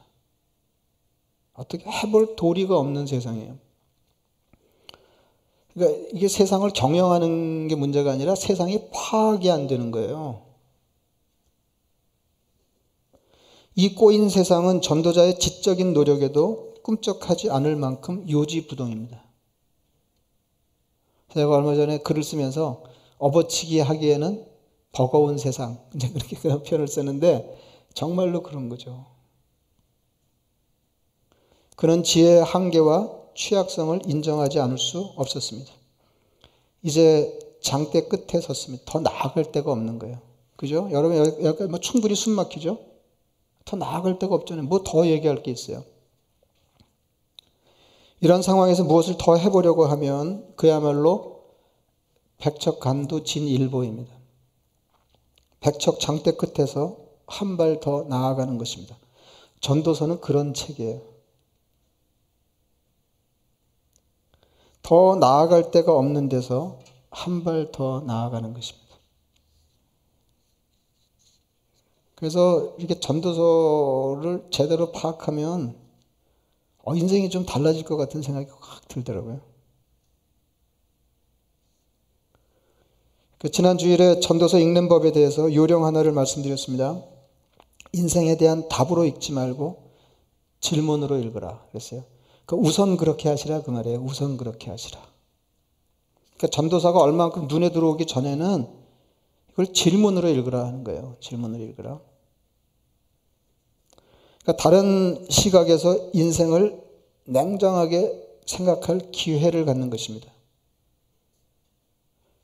어떻게 1.53 1.89
해볼 1.89 2.37
도리가 2.37 2.77
없는 2.79 3.07
세상이에요. 3.07 3.68
그러니까 5.79 6.09
이게 6.13 6.27
세상을 6.27 6.69
경영하는 6.71 7.69
게 7.69 7.77
문제가 7.77 8.11
아니라 8.11 8.35
세상이 8.35 8.91
파악이 8.93 9.49
안 9.51 9.69
되는 9.69 9.93
거예요. 9.93 10.43
이 13.77 13.95
꼬인 13.95 14.29
세상은 14.29 14.81
전도자의 14.81 15.39
지적인 15.39 15.95
노력에도 15.95 16.75
꿈쩍하지 16.83 17.51
않을 17.51 17.77
만큼 17.77 18.29
요지부동입니다. 18.29 19.23
제가 21.33 21.55
얼마 21.55 21.77
전에 21.77 21.99
글을 21.99 22.25
쓰면서 22.25 22.83
업어치기 23.19 23.79
하기에는 23.79 24.45
버거운 24.91 25.39
세상. 25.39 25.79
이제 25.95 26.09
그렇게 26.09 26.37
그런 26.37 26.63
표현을 26.65 26.89
쓰는데 26.89 27.57
정말로 27.95 28.43
그런 28.43 28.69
거죠. 28.69 29.07
그런 31.77 32.03
지혜의 32.03 32.43
한계와 32.43 33.18
취약성을 33.39 34.01
인정하지 34.07 34.59
않을 34.59 34.79
수 34.79 35.13
없었습니다. 35.17 35.73
이제 36.83 37.39
장대 37.61 38.09
끝에 38.09 38.41
섰습니다. 38.41 38.83
더 38.87 38.99
나아갈 38.99 39.53
데가 39.53 39.71
없는 39.71 40.01
거예요. 40.01 40.19
그죠? 40.57 40.89
여러분, 40.91 41.17
여기 41.45 41.65
뭐 41.65 41.79
충분히 41.79 42.17
숨 42.17 42.33
막히죠? 42.33 42.81
더 43.65 43.77
나아갈 43.77 44.19
데가 44.19 44.35
없잖아요. 44.35 44.67
뭐 44.67 44.83
더 44.83 45.07
얘기할 45.07 45.45
게 45.45 45.53
있어요. 45.53 45.85
이런 48.21 48.43
상황에서 48.43 48.83
무엇을 48.83 49.15
더 49.19 49.37
해보려고 49.37 49.87
하면 49.87 50.53
그야말로 50.57 51.45
백척간도 52.39 53.23
진일보입니다. 53.23 54.13
백척 55.61 56.01
장대 56.01 56.33
끝에서 56.33 56.97
한 57.27 57.57
발 57.57 57.79
더 57.79 58.03
나아가는 58.09 58.59
것입니다. 58.59 58.97
전도서는 59.61 60.21
그런 60.21 60.55
책이에요. 60.55 61.18
더 64.89 65.17
나아갈 65.17 65.71
데가 65.71 65.95
없는 65.95 66.29
데서 66.31 66.79
한 67.11 67.45
발 67.45 67.73
더 67.73 68.01
나아가는 68.07 68.53
것입니다. 68.55 68.89
그래서 72.15 72.75
이렇게 72.79 72.99
전도서를 72.99 74.49
제대로 74.51 74.93
파악하면 74.93 75.77
어, 76.85 76.95
인생이 76.95 77.29
좀 77.31 77.45
달라질 77.45 77.85
것 77.85 77.97
같은 77.97 78.23
생각이 78.23 78.47
확 78.61 78.89
들더라고요. 78.89 79.41
그 83.39 83.51
지난 83.51 83.79
주일에 83.79 84.19
전도서 84.21 84.59
읽는 84.59 84.89
법에 84.89 85.13
대해서 85.13 85.55
요령 85.55 85.85
하나를 85.85 86.13
말씀드렸습니다. 86.13 87.01
인생에 87.93 88.37
대한 88.37 88.69
답으로 88.69 89.05
읽지 89.05 89.33
말고 89.33 89.93
질문으로 90.61 91.19
읽으라 91.19 91.63
그랬어요. 91.71 92.05
그 92.49 92.57
우선 92.57 92.97
그렇게 92.97 93.29
하시라 93.29 93.61
그 93.61 93.71
말이에요. 93.71 93.99
우선 93.99 94.39
그렇게 94.39 94.71
하시라. 94.71 94.99
그러니까 96.39 96.47
전도사가 96.47 96.99
얼마만큼 96.99 97.47
눈에 97.47 97.71
들어오기 97.71 98.07
전에는 98.07 98.67
이걸 99.53 99.73
질문으로 99.75 100.29
읽으라 100.31 100.65
하는 100.65 100.83
거예요. 100.83 101.17
질문으로 101.21 101.63
읽으라. 101.63 102.01
그러니까 104.43 104.63
다른 104.63 105.27
시각에서 105.29 106.09
인생을 106.15 106.83
냉정하게 107.25 108.39
생각할 108.47 109.11
기회를 109.11 109.67
갖는 109.67 109.91
것입니다. 109.91 110.33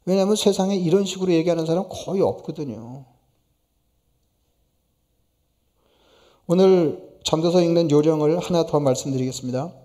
왜냐하면 0.05 0.37
세상에 0.37 0.77
이런 0.77 1.07
식으로 1.07 1.33
얘기하는 1.33 1.65
사람 1.65 1.87
거의 1.89 2.21
없거든요. 2.21 3.07
오늘 6.47 7.19
전도서 7.25 7.63
읽는 7.63 7.91
요령을 7.91 8.39
하나 8.39 8.67
더 8.67 8.81
말씀드리겠습니다. 8.81 9.84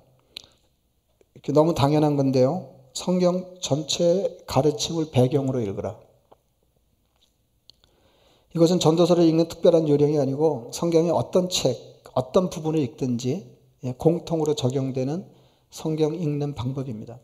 이렇게 1.33 1.51
너무 1.51 1.73
당연한 1.73 2.15
건데요. 2.15 2.75
성경 2.93 3.55
전체 3.61 4.37
가르침을 4.47 5.11
배경으로 5.11 5.61
읽으라. 5.61 5.99
이것은 8.55 8.79
전도서를 8.79 9.23
읽는 9.25 9.47
특별한 9.47 9.87
요령이 9.87 10.17
아니고 10.17 10.71
성경의 10.73 11.11
어떤 11.11 11.49
책, 11.49 11.77
어떤 12.13 12.49
부분을 12.49 12.79
읽든지 12.79 13.57
예, 13.83 13.93
공통으로 13.93 14.55
적용되는 14.55 15.25
성경 15.69 16.15
읽는 16.15 16.55
방법입니다. 16.55 17.19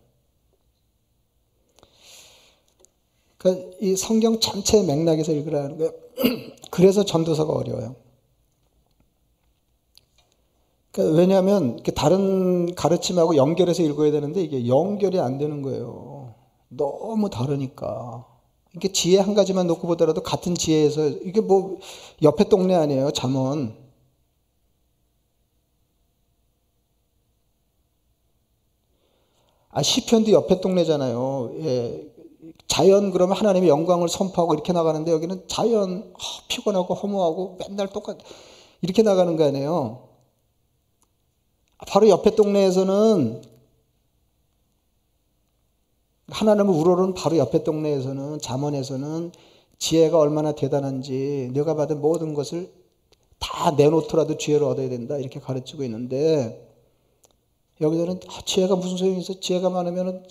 그러니까 3.37 3.75
이 3.81 3.95
성경 3.95 4.39
전체 4.39 4.81
맥락에서 4.83 5.31
읽으라는 5.31 5.77
거예요. 5.77 5.93
그래서 6.71 7.03
전도서가 7.03 7.53
어려워요. 7.53 7.95
그러니까 10.95 11.17
왜냐하면 11.17 11.77
다른 11.93 12.73
가르침하고 12.73 13.36
연결해서 13.36 13.84
읽어야 13.84 14.12
되는데 14.12 14.41
이게 14.41 14.65
연결이 14.65 15.19
안 15.19 15.38
되는 15.38 15.62
거예요. 15.62 16.34
너무 16.69 17.29
다르니까. 17.29 18.25
이게 18.75 18.91
지혜 18.91 19.19
한 19.19 19.36
가지만 19.36 19.67
놓고 19.67 19.88
보더라도 19.88 20.23
같은 20.23 20.55
지혜에서 20.55 21.08
이게 21.08 21.41
뭐 21.41 21.79
옆에 22.21 22.45
동네 22.45 22.75
아니에요. 22.75 23.12
잠언. 23.12 23.75
아 29.69 29.81
시편도 29.84 30.31
옆에 30.31 30.62
동네잖아요. 30.62 31.51
예. 31.60 32.08
자연 32.67 33.12
그러면 33.12 33.36
하나님의 33.36 33.67
영광을 33.67 34.08
선포하고 34.08 34.53
이렇게 34.53 34.71
나가는데 34.71 35.12
여기는 35.12 35.47
자연 35.47 36.13
피곤하고 36.47 36.93
허무하고 36.93 37.58
맨날 37.60 37.89
똑같 37.89 38.17
이렇게 38.81 39.03
나가는 39.03 39.36
거 39.36 39.43
아니에요. 39.43 40.14
바로 41.77 42.09
옆에 42.09 42.35
동네에서는 42.35 43.41
하나님을 46.27 46.73
우러르는 46.73 47.13
바로 47.13 47.38
옆에 47.38 47.63
동네에서는 47.63 48.39
잠원에서는 48.39 49.31
지혜가 49.77 50.17
얼마나 50.17 50.53
대단한지 50.53 51.51
내가 51.53 51.75
받은 51.75 52.01
모든 52.01 52.33
것을 52.33 52.71
다 53.39 53.71
내놓더라도 53.71 54.38
지혜를 54.38 54.65
얻어야 54.65 54.89
된다 54.89 55.17
이렇게 55.17 55.39
가르치고 55.39 55.83
있는데 55.83 56.65
여기서는 57.81 58.19
아, 58.29 58.41
지혜가 58.45 58.75
무슨 58.77 58.97
소용이 58.97 59.19
있어? 59.19 59.39
지혜가 59.39 59.69
많으면 59.69 60.25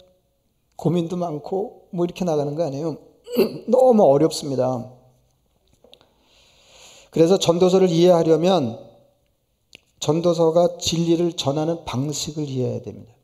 고민도 0.76 1.16
많고 1.16 1.88
뭐 1.90 2.04
이렇게 2.04 2.24
나가는 2.24 2.54
거 2.54 2.64
아니에요. 2.64 2.96
너무 3.68 4.02
어렵습니다. 4.04 4.90
그래서 7.11 7.38
전도서를 7.38 7.90
이해하려면 7.90 8.80
전도서가 10.04 10.76
진리를 10.76 11.32
전하는 11.32 11.82
방식을 11.86 12.46
이해해야 12.46 12.82
됩니다. 12.82 13.14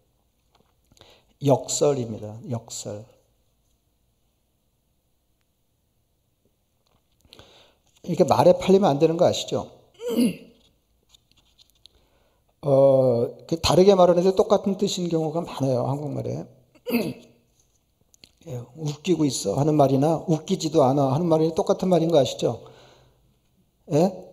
역설입니다. 1.45 2.41
역설. 2.49 3.05
이렇게 8.05 8.25
말에 8.25 8.59
팔리면 8.59 8.89
안 8.89 8.99
되는 8.99 9.19
거 9.19 9.27
아시죠? 9.27 9.71
어, 12.63 13.29
그 13.47 13.61
다르게 13.61 13.95
말하는데 13.95 14.35
똑같은 14.35 14.79
뜻인 14.79 15.11
경우가 15.11 15.43
많아요. 15.43 15.87
한국말에. 15.87 16.47
예, 18.49 18.63
웃기고 18.75 19.27
있어 19.27 19.53
하는 19.53 19.75
말이나 19.75 20.25
웃기지도 20.27 20.83
않아 20.83 21.13
하는 21.13 21.27
말이 21.27 21.55
똑같은 21.55 21.91
말인 21.91 22.11
거 22.11 22.19
아시죠? 22.19 22.65
예? 23.93 24.30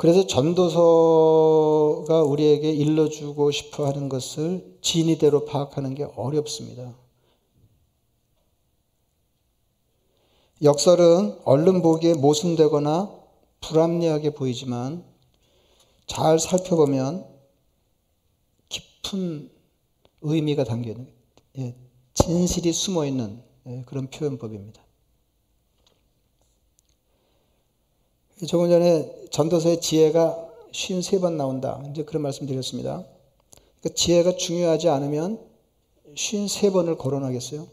그래서 0.00 0.26
전도서가 0.26 2.22
우리에게 2.22 2.70
일러주고 2.70 3.50
싶어 3.50 3.86
하는 3.86 4.08
것을 4.08 4.78
진의대로 4.80 5.44
파악하는 5.44 5.94
게 5.94 6.04
어렵습니다. 6.16 6.96
역설은 10.62 11.40
얼른 11.44 11.82
보기에 11.82 12.14
모순되거나 12.14 13.14
불합리하게 13.60 14.30
보이지만 14.30 15.04
잘 16.06 16.38
살펴보면 16.38 17.26
깊은 18.70 19.50
의미가 20.22 20.64
담겨 20.64 20.92
있는 20.92 21.12
예, 21.58 21.76
진실이 22.14 22.72
숨어 22.72 23.04
있는 23.04 23.42
예, 23.66 23.82
그런 23.84 24.08
표현법입니다. 24.08 24.82
조금 28.46 28.68
전에 28.68 29.26
전도서의 29.30 29.80
지혜가 29.80 30.48
53번 30.72 31.34
나온다. 31.34 31.82
이제 31.90 32.04
그런 32.04 32.22
말씀 32.22 32.46
드렸습니다. 32.46 33.04
그러니까 33.80 33.94
지혜가 33.94 34.36
중요하지 34.36 34.88
않으면 34.88 35.38
53번을 36.14 36.98
거론하겠어요? 36.98 37.68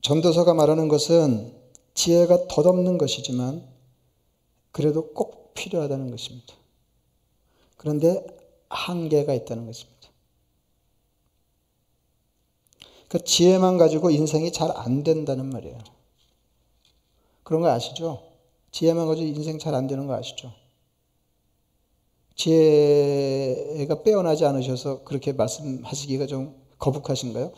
전도서가 0.00 0.54
말하는 0.54 0.88
것은 0.88 1.54
지혜가 1.94 2.48
덧없는 2.48 2.98
것이지만 2.98 3.68
그래도 4.72 5.12
꼭 5.12 5.52
필요하다는 5.54 6.10
것입니다. 6.10 6.54
그런데 7.76 8.24
한계가 8.68 9.34
있다는 9.34 9.66
것입니다. 9.66 9.99
그 13.10 13.22
지혜만 13.24 13.76
가지고 13.76 14.10
인생이 14.10 14.52
잘 14.52 14.70
안 14.74 15.02
된다는 15.02 15.46
말이에요. 15.50 15.76
그런 17.42 17.60
거 17.62 17.68
아시죠? 17.70 18.22
지혜만 18.70 19.06
가지고 19.06 19.26
인생 19.26 19.58
잘 19.58 19.74
안 19.74 19.86
되는 19.86 20.06
거 20.06 20.14
아시죠? 20.14 20.52
지혜가 22.36 24.02
빼어나지 24.02 24.44
않으셔서 24.46 25.04
그렇게 25.04 25.32
말씀하시기가 25.32 26.26
좀 26.26 26.54
거북하신가요? 26.78 27.52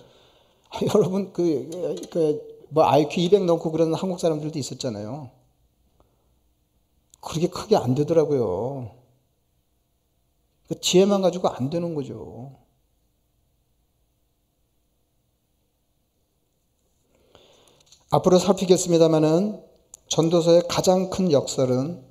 아, 0.71 0.79
여러분, 0.95 1.33
그, 1.33 2.09
그, 2.11 2.67
뭐, 2.71 2.85
IQ 2.87 3.21
200 3.21 3.45
넘고 3.45 3.71
그러는 3.73 3.95
한국 3.95 4.19
사람들도 4.21 4.59
있었잖아요. 4.59 5.31
그렇게 7.21 7.49
크게 7.49 7.77
안 7.77 7.95
되더라고요. 7.95 8.91
그 10.69 10.81
지혜만 10.81 11.23
가지고 11.23 11.49
안 11.49 11.71
되는 11.71 11.95
거죠. 11.95 12.53
앞으로 18.13 18.39
살피겠습니다만은 18.39 19.59
전도서의 20.09 20.65
가장 20.69 21.09
큰 21.09 21.33
역설은 21.33 22.05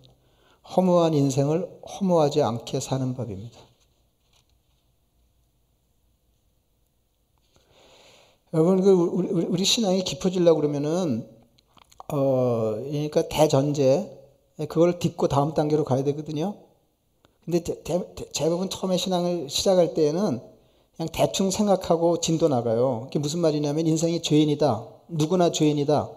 허무한 0.75 1.13
인생을 1.13 1.69
허무하지 1.87 2.41
않게 2.41 2.79
사는 2.79 3.13
법입니다. 3.13 3.59
여러분, 8.55 8.81
그 8.81 8.91
우리, 8.91 9.45
우리 9.45 9.63
신앙이 9.63 10.03
깊어지려고 10.03 10.59
그러면은, 10.59 11.29
어, 12.11 12.73
그러니까 12.77 13.27
대전제, 13.29 14.11
그걸 14.57 14.97
딛고 14.97 15.27
다음 15.27 15.53
단계로 15.53 15.83
가야 15.83 16.03
되거든요. 16.03 16.55
근데 17.45 17.63
대, 17.63 17.83
대, 17.83 18.03
대부분 18.33 18.71
처음에 18.71 18.97
신앙을 18.97 19.51
시작할 19.51 19.93
때에는 19.93 20.41
그냥 20.95 21.09
대충 21.13 21.51
생각하고 21.51 22.19
진도 22.19 22.47
나가요. 22.47 23.01
그게 23.03 23.19
무슨 23.19 23.39
말이냐면 23.39 23.85
인생이 23.85 24.23
죄인이다. 24.23 25.00
누구나 25.11 25.51
죄인이다. 25.51 26.09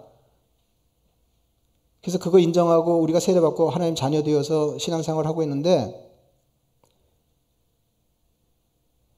그래서 2.02 2.18
그거 2.18 2.38
인정하고 2.38 3.00
우리가 3.00 3.18
세례받고 3.18 3.70
하나님 3.70 3.94
자녀 3.94 4.22
되어서 4.22 4.78
신앙생활을 4.78 5.28
하고 5.28 5.42
있는데 5.42 6.04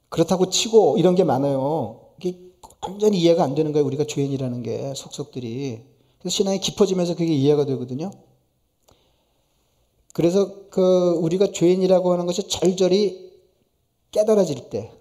그렇다고 0.09 0.51
치고 0.51 0.97
이런 0.99 1.15
게 1.15 1.25
많아요. 1.25 2.13
이게 2.19 2.39
완전히 2.81 3.19
이해가 3.19 3.43
안 3.43 3.55
되는 3.55 3.73
거예요. 3.73 3.85
우리가 3.87 4.05
죄인이라는 4.05 4.63
게 4.63 4.95
속속들이. 4.95 5.83
그래서 6.21 6.35
신앙이 6.35 6.61
깊어지면서 6.61 7.17
그게 7.17 7.35
이해가 7.35 7.67
되거든요. 7.67 8.11
그래서 10.15 10.69
그 10.71 11.11
우리가 11.21 11.49
죄인이라고 11.53 12.13
하는 12.13 12.25
것이 12.25 12.49
절절히 12.49 13.33
깨달아질 14.13 14.71
때 14.71 14.93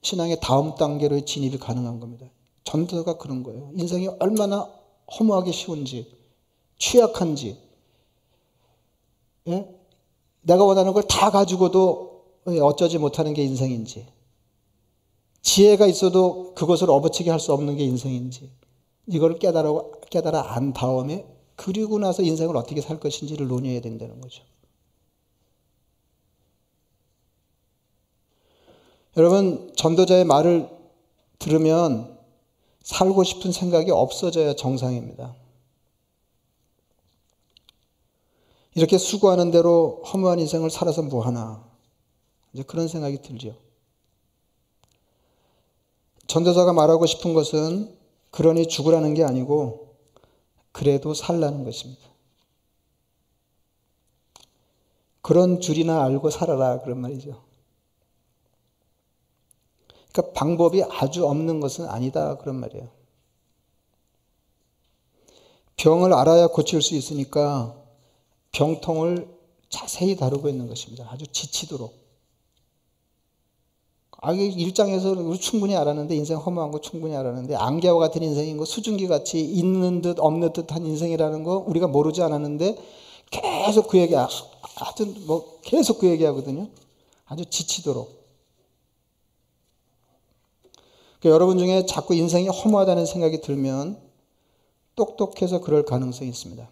신앙의 0.00 0.38
다음 0.40 0.74
단계로 0.76 1.24
진입이 1.24 1.58
가능한 1.58 2.00
겁니다. 2.00 2.30
전도가 2.76 3.18
그런 3.18 3.42
거예요. 3.42 3.70
인생이 3.74 4.08
얼마나 4.18 4.70
허무하게 5.18 5.52
쉬운지 5.52 6.10
취약한지, 6.78 7.58
예? 9.48 9.68
내가 10.40 10.64
원하는 10.64 10.92
걸 10.94 11.02
다 11.06 11.30
가지고도 11.30 12.24
어쩌지 12.62 12.96
못하는 12.98 13.34
게 13.34 13.42
인생인지, 13.44 14.06
지혜가 15.42 15.86
있어도 15.86 16.54
그것을 16.54 16.90
업어치게 16.90 17.30
할 17.30 17.38
수 17.38 17.52
없는 17.52 17.76
게 17.76 17.84
인생인지, 17.84 18.50
이걸 19.06 19.38
깨달아, 19.38 19.70
깨달아 20.10 20.54
안 20.56 20.72
다음에 20.72 21.26
그리고 21.56 21.98
나서 21.98 22.22
인생을 22.22 22.56
어떻게 22.56 22.80
살 22.80 22.98
것인지를 22.98 23.48
논의해야 23.48 23.82
된다는 23.82 24.20
거죠. 24.20 24.42
여러분, 29.18 29.70
전도자의 29.76 30.24
말을 30.24 30.70
들으면 31.38 32.21
살고 32.82 33.24
싶은 33.24 33.52
생각이 33.52 33.90
없어져야 33.90 34.54
정상입니다. 34.54 35.34
이렇게 38.74 38.98
수고하는 38.98 39.50
대로 39.50 40.02
허무한 40.06 40.38
인생을 40.38 40.70
살아서 40.70 41.02
뭐하나. 41.02 41.64
이제 42.52 42.62
그런 42.62 42.88
생각이 42.88 43.22
들죠. 43.22 43.54
전도자가 46.26 46.72
말하고 46.72 47.06
싶은 47.06 47.34
것은 47.34 47.94
그러니 48.30 48.68
죽으라는 48.68 49.14
게 49.14 49.24
아니고 49.24 49.94
그래도 50.72 51.12
살라는 51.12 51.64
것입니다. 51.64 52.02
그런 55.20 55.60
줄이나 55.60 56.02
알고 56.04 56.30
살아라 56.30 56.80
그런 56.80 57.00
말이죠. 57.00 57.51
그러니까 60.12 60.38
방법이 60.38 60.82
아주 60.84 61.26
없는 61.26 61.60
것은 61.60 61.88
아니다 61.88 62.36
그런 62.36 62.56
말이에요. 62.56 62.88
병을 65.76 66.12
알아야 66.12 66.48
고칠 66.48 66.82
수 66.82 66.94
있으니까 66.94 67.74
병통을 68.52 69.26
자세히 69.68 70.16
다루고 70.16 70.48
있는 70.48 70.68
것입니다. 70.68 71.08
아주 71.10 71.26
지치도록. 71.26 72.02
아, 74.24 74.32
일장에서 74.32 75.34
충분히 75.38 75.74
알았는데, 75.74 76.14
인생 76.14 76.36
허무한 76.36 76.70
거 76.70 76.80
충분히 76.80 77.16
알았는데, 77.16 77.56
안개와 77.56 77.98
같은 77.98 78.22
인생인 78.22 78.56
거, 78.56 78.64
수증기 78.64 79.08
같이 79.08 79.40
있는 79.40 80.00
듯 80.00 80.20
없는 80.20 80.52
듯한 80.52 80.86
인생이라는 80.86 81.42
거 81.42 81.64
우리가 81.66 81.88
모르지 81.88 82.22
않았는데, 82.22 82.78
계속 83.30 83.88
그 83.88 83.98
얘기, 83.98 84.14
아주 84.14 85.14
뭐, 85.26 85.58
계속 85.62 85.98
그 85.98 86.08
얘기 86.08 86.24
하거든요. 86.26 86.68
아주 87.24 87.44
지치도록. 87.46 88.21
그러니까 91.22 91.36
여러분 91.36 91.56
중에 91.56 91.86
자꾸 91.86 92.14
인생이 92.14 92.48
허무하다는 92.48 93.06
생각이 93.06 93.42
들면, 93.42 93.96
똑똑해서 94.96 95.60
그럴 95.60 95.84
가능성이 95.84 96.28
있습니다. 96.30 96.68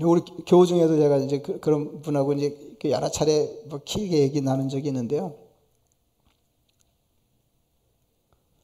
우리 0.00 0.22
교우 0.46 0.66
중에도 0.66 0.96
제가 0.96 1.18
이제 1.18 1.40
그, 1.40 1.60
런 1.68 2.00
분하고 2.00 2.32
이제 2.32 2.76
그 2.80 2.90
여러 2.90 3.10
차례 3.10 3.48
뭐 3.66 3.80
길게 3.84 4.18
얘기 4.18 4.40
나눈 4.40 4.70
적이 4.70 4.88
있는데요. 4.88 5.36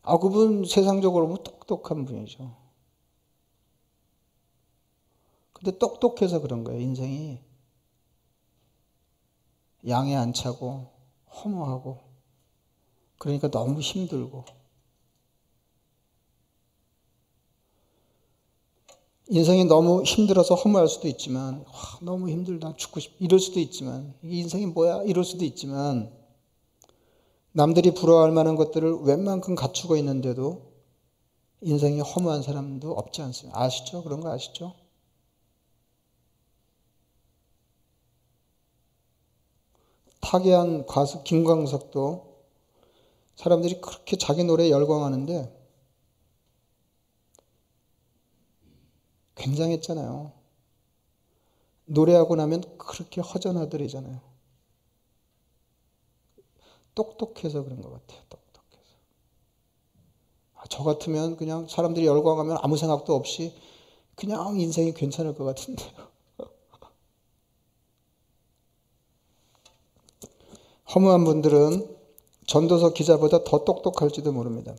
아, 0.02 0.16
그분 0.18 0.64
세상적으로 0.64 1.26
뭐 1.28 1.36
똑똑한 1.42 2.06
분이죠. 2.06 2.56
근데 5.52 5.76
똑똑해서 5.76 6.40
그런 6.40 6.64
거예요, 6.64 6.80
인생이. 6.80 7.38
양에 9.86 10.16
안 10.16 10.32
차고, 10.32 10.86
허무하고, 11.34 12.11
그러니까 13.22 13.48
너무 13.52 13.80
힘들고, 13.80 14.44
인생이 19.28 19.66
너무 19.66 20.02
힘들어서 20.02 20.56
허무할 20.56 20.88
수도 20.88 21.06
있지만 21.06 21.64
와, 21.64 21.98
너무 22.02 22.28
힘들다 22.28 22.74
죽고 22.76 22.98
싶 22.98 23.14
이럴 23.20 23.38
수도 23.38 23.60
있지만 23.60 24.12
이게 24.22 24.38
인생이 24.38 24.66
뭐야 24.66 25.04
이럴 25.04 25.24
수도 25.24 25.44
있지만 25.44 26.12
남들이 27.52 27.94
부러워할 27.94 28.32
만한 28.32 28.56
것들을 28.56 29.02
웬만큼 29.02 29.54
갖추고 29.54 29.96
있는데도 29.98 30.72
인생이 31.60 32.00
허무한 32.00 32.42
사람도 32.42 32.90
없지 32.90 33.22
않습니다. 33.22 33.58
아시죠? 33.58 34.02
그런 34.02 34.20
거 34.20 34.32
아시죠? 34.32 34.74
타계한 40.20 40.86
가수 40.86 41.22
김광석도 41.22 42.31
사람들이 43.36 43.80
그렇게 43.80 44.16
자기 44.16 44.44
노래에 44.44 44.70
열광하는데 44.70 45.62
굉장했잖아요. 49.34 50.32
노래하고 51.86 52.36
나면 52.36 52.78
그렇게 52.78 53.20
허전하더래잖아요. 53.20 54.20
똑똑해서 56.94 57.64
그런 57.64 57.80
것 57.80 57.90
같아요. 57.90 58.20
똑똑해서. 58.28 58.96
아, 60.54 60.64
저 60.68 60.84
같으면 60.84 61.36
그냥 61.36 61.66
사람들이 61.66 62.06
열광하면 62.06 62.58
아무 62.60 62.76
생각도 62.76 63.14
없이 63.14 63.54
그냥 64.14 64.60
인생이 64.60 64.94
괜찮을 64.94 65.34
것 65.34 65.44
같은데요. 65.44 65.90
허무한 70.94 71.24
분들은 71.24 72.01
전도서 72.52 72.92
기자보다 72.92 73.44
더 73.44 73.64
똑똑할지도 73.64 74.30
모릅니다. 74.30 74.74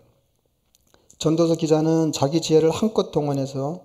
전도서 1.18 1.56
기자는 1.56 2.12
자기 2.12 2.40
지혜를 2.40 2.70
한껏 2.70 3.12
동원해서 3.12 3.82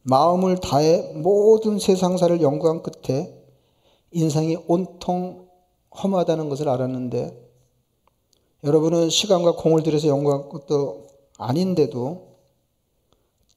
마음을 0.00 0.56
다해 0.56 1.12
모든 1.16 1.78
세상사를 1.78 2.40
연구한 2.40 2.82
끝에 2.82 3.30
인생이 4.12 4.56
온통 4.66 5.50
허무하다는 6.02 6.48
것을 6.48 6.70
알았는데 6.70 7.50
여러분은 8.64 9.10
시간과 9.10 9.52
공을 9.56 9.82
들여서 9.82 10.08
연구한 10.08 10.48
것도 10.48 11.06
아닌데도 11.36 12.26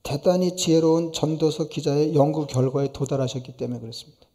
대단히 0.04 0.58
지혜로운 0.58 1.13
전도서 1.13 1.69
기자의 1.69 2.15
연구 2.15 2.47
결과에 2.47 2.91
도달하셨기 2.91 3.56
때문에 3.56 3.80
그렇습니다. 3.80 4.28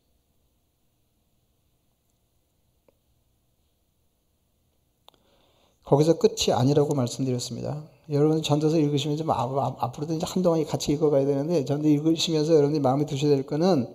거기서 5.89 6.19
끝이 6.19 6.53
아니라고 6.53 6.95
말씀드렸습니다. 6.95 7.83
여러분 8.11 8.43
전도서 8.43 8.77
읽으시면 8.77 9.17
좀 9.17 9.31
앞으로도 9.31 10.13
이제 10.13 10.27
한동안 10.29 10.63
같이 10.67 10.93
읽어가야 10.93 11.25
되는데 11.25 11.65
전도 11.65 11.89
읽으시면서 11.89 12.53
여러분들이 12.53 12.83
마음에 12.83 13.07
두셔야 13.07 13.35
될 13.35 13.47
거는 13.47 13.91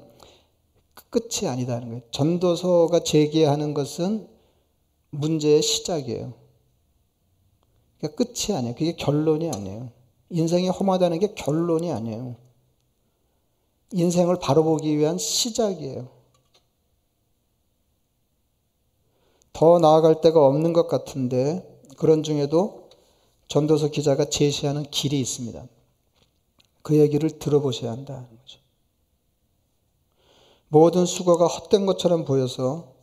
끝이 1.12 1.48
아니다는 1.48 1.90
거예요. 1.90 2.02
전도서가 2.10 3.02
제기하는 3.02 3.76
것은 3.76 4.28
문제의 5.12 5.62
시작이에요. 5.62 6.34
그러니까 8.00 8.24
끝이 8.24 8.58
아니에요. 8.58 8.74
그게 8.74 8.96
결론이 8.96 9.52
아니에요. 9.52 9.92
인생이 10.32 10.70
험하다는 10.70 11.20
게 11.20 11.36
결론이 11.36 11.92
아니에요. 11.92 12.36
인생을 13.92 14.40
바로 14.42 14.64
보기 14.64 14.98
위한 14.98 15.20
시작이에요. 15.20 16.08
더 19.54 19.78
나아갈 19.78 20.22
데가 20.22 20.44
없는 20.44 20.74
것 20.74 20.88
같은데 20.88 21.72
그런 21.98 22.24
중에도 22.24 22.90
전도서 23.48 23.90
기자가 23.90 24.26
제시하는 24.26 24.84
길이 24.90 25.20
있습니다. 25.20 25.68
그 26.82 26.98
얘기를 26.98 27.30
들어보셔야 27.40 27.92
한다는 27.92 28.28
거죠. 28.30 28.60
모든 30.68 31.06
수고가 31.06 31.46
헛된 31.48 31.86
것처럼 31.86 32.26
보여서 32.26 32.94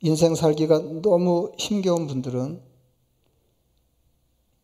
인생 0.00 0.34
살기가 0.34 0.78
너무 1.02 1.52
힘겨운 1.58 2.06
분들은 2.06 2.62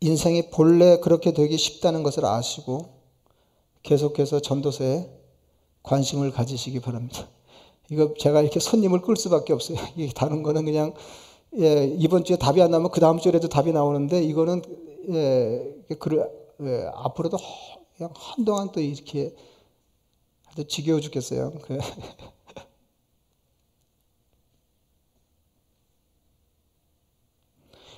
인생이 0.01 0.51
본래 0.51 0.99
그렇게 0.99 1.33
되기 1.33 1.57
쉽다는 1.57 2.03
것을 2.03 2.25
아시고 2.25 3.01
계속해서 3.83 4.41
전도서에 4.41 5.11
관심을 5.83 6.31
가지시기 6.31 6.81
바랍니다. 6.81 7.29
이거 7.91 8.15
제가 8.19 8.41
이렇게 8.41 8.61
손님을 8.61 9.03
끌 9.03 9.17
수밖에 9.17 9.53
없어요. 9.53 9.79
이 9.97 10.11
다른 10.15 10.43
거는 10.43 10.65
그냥 10.65 10.95
예, 11.59 11.85
이번 11.99 12.25
주에 12.25 12.37
답이 12.37 12.61
안 12.61 12.71
나오면 12.71 12.91
그 12.91 13.01
다음 13.01 13.19
주에도 13.19 13.49
답이 13.49 13.73
나오는데 13.73 14.23
이거는 14.23 14.63
예, 15.11 15.75
그 15.99 16.25
예, 16.63 16.91
앞으로도 16.95 17.37
그냥 17.97 18.13
한동안 18.15 18.73
또 18.73 18.81
이렇게 18.81 19.35
아주 20.47 20.67
지겨워 20.67 21.01
죽겠어요. 21.01 21.53
그 21.63 21.79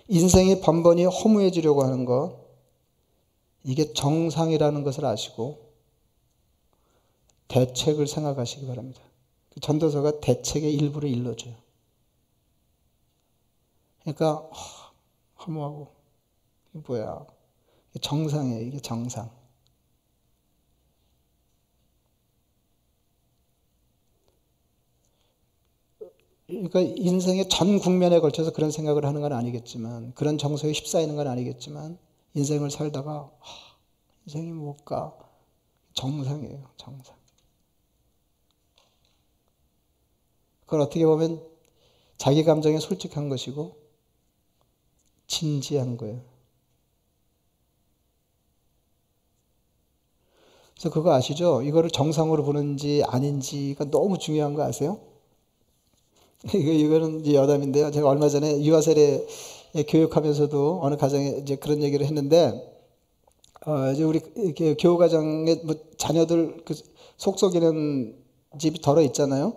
인생이 0.09 0.61
번번이 0.61 1.05
허무해지려고 1.05 1.83
하는 1.83 2.05
것, 2.05 2.47
이게 3.65 3.93
정상이라는 3.93 4.85
것을 4.85 5.05
아시고 5.05 5.67
대책을 7.49 8.07
생각하시기 8.07 8.67
바랍니다. 8.67 9.01
그 9.51 9.61
전도서가 9.61 10.21
대책의 10.21 10.73
일부를 10.75 11.09
일러줘요. 11.09 11.66
그러니까 14.07 14.49
허무하고 15.41 15.89
이게 16.75 16.83
뭐야? 16.87 17.27
정상이에요. 18.01 18.63
이게 18.63 18.79
정상. 18.81 19.31
그러니까 26.47 26.81
인생의 26.81 27.49
전 27.49 27.81
국면에 27.81 28.21
걸쳐서 28.21 28.53
그런 28.53 28.71
생각을 28.71 29.05
하는 29.05 29.21
건 29.21 29.33
아니겠지만 29.33 30.15
그런 30.15 30.39
정서에 30.39 30.71
휩싸이는 30.71 31.17
건 31.17 31.27
아니겠지만 31.27 31.99
인생을 32.35 32.71
살다가 32.71 33.33
하, 33.41 33.77
인생이 34.27 34.53
뭘까 34.53 35.17
정상이에요 35.95 36.71
정상 36.77 37.17
그걸 40.61 40.83
어떻게 40.83 41.05
보면 41.05 41.43
자기 42.17 42.45
감정에 42.45 42.79
솔직한 42.79 43.29
것이고 43.29 43.86
진지한 45.29 45.97
거예요 45.97 46.21
그래서 50.75 50.91
그거 50.91 51.13
아시죠? 51.15 51.63
이거를 51.63 51.91
정상으로 51.91 52.45
보는지 52.45 53.03
아닌지가 53.07 53.87
너무 53.91 54.19
중요한 54.19 54.55
거 54.55 54.63
아세요? 54.63 54.99
이거, 56.55 56.71
이거는 56.73 57.33
여담인데요. 57.33 57.91
제가 57.91 58.09
얼마 58.09 58.29
전에 58.29 58.63
유아세례 58.63 59.27
교육하면서도 59.89 60.81
어느 60.83 60.97
가정에 60.97 61.39
이제 61.43 61.57
그런 61.57 61.83
얘기를 61.83 62.07
했는데, 62.07 62.53
어, 63.67 63.91
이제 63.93 64.05
우리 64.05 64.21
교우가정에 64.79 65.57
뭐 65.65 65.75
자녀들 65.99 66.63
그 66.65 66.75
속속이는 67.17 68.17
집이 68.59 68.81
덜어 68.81 69.03
있잖아요. 69.03 69.55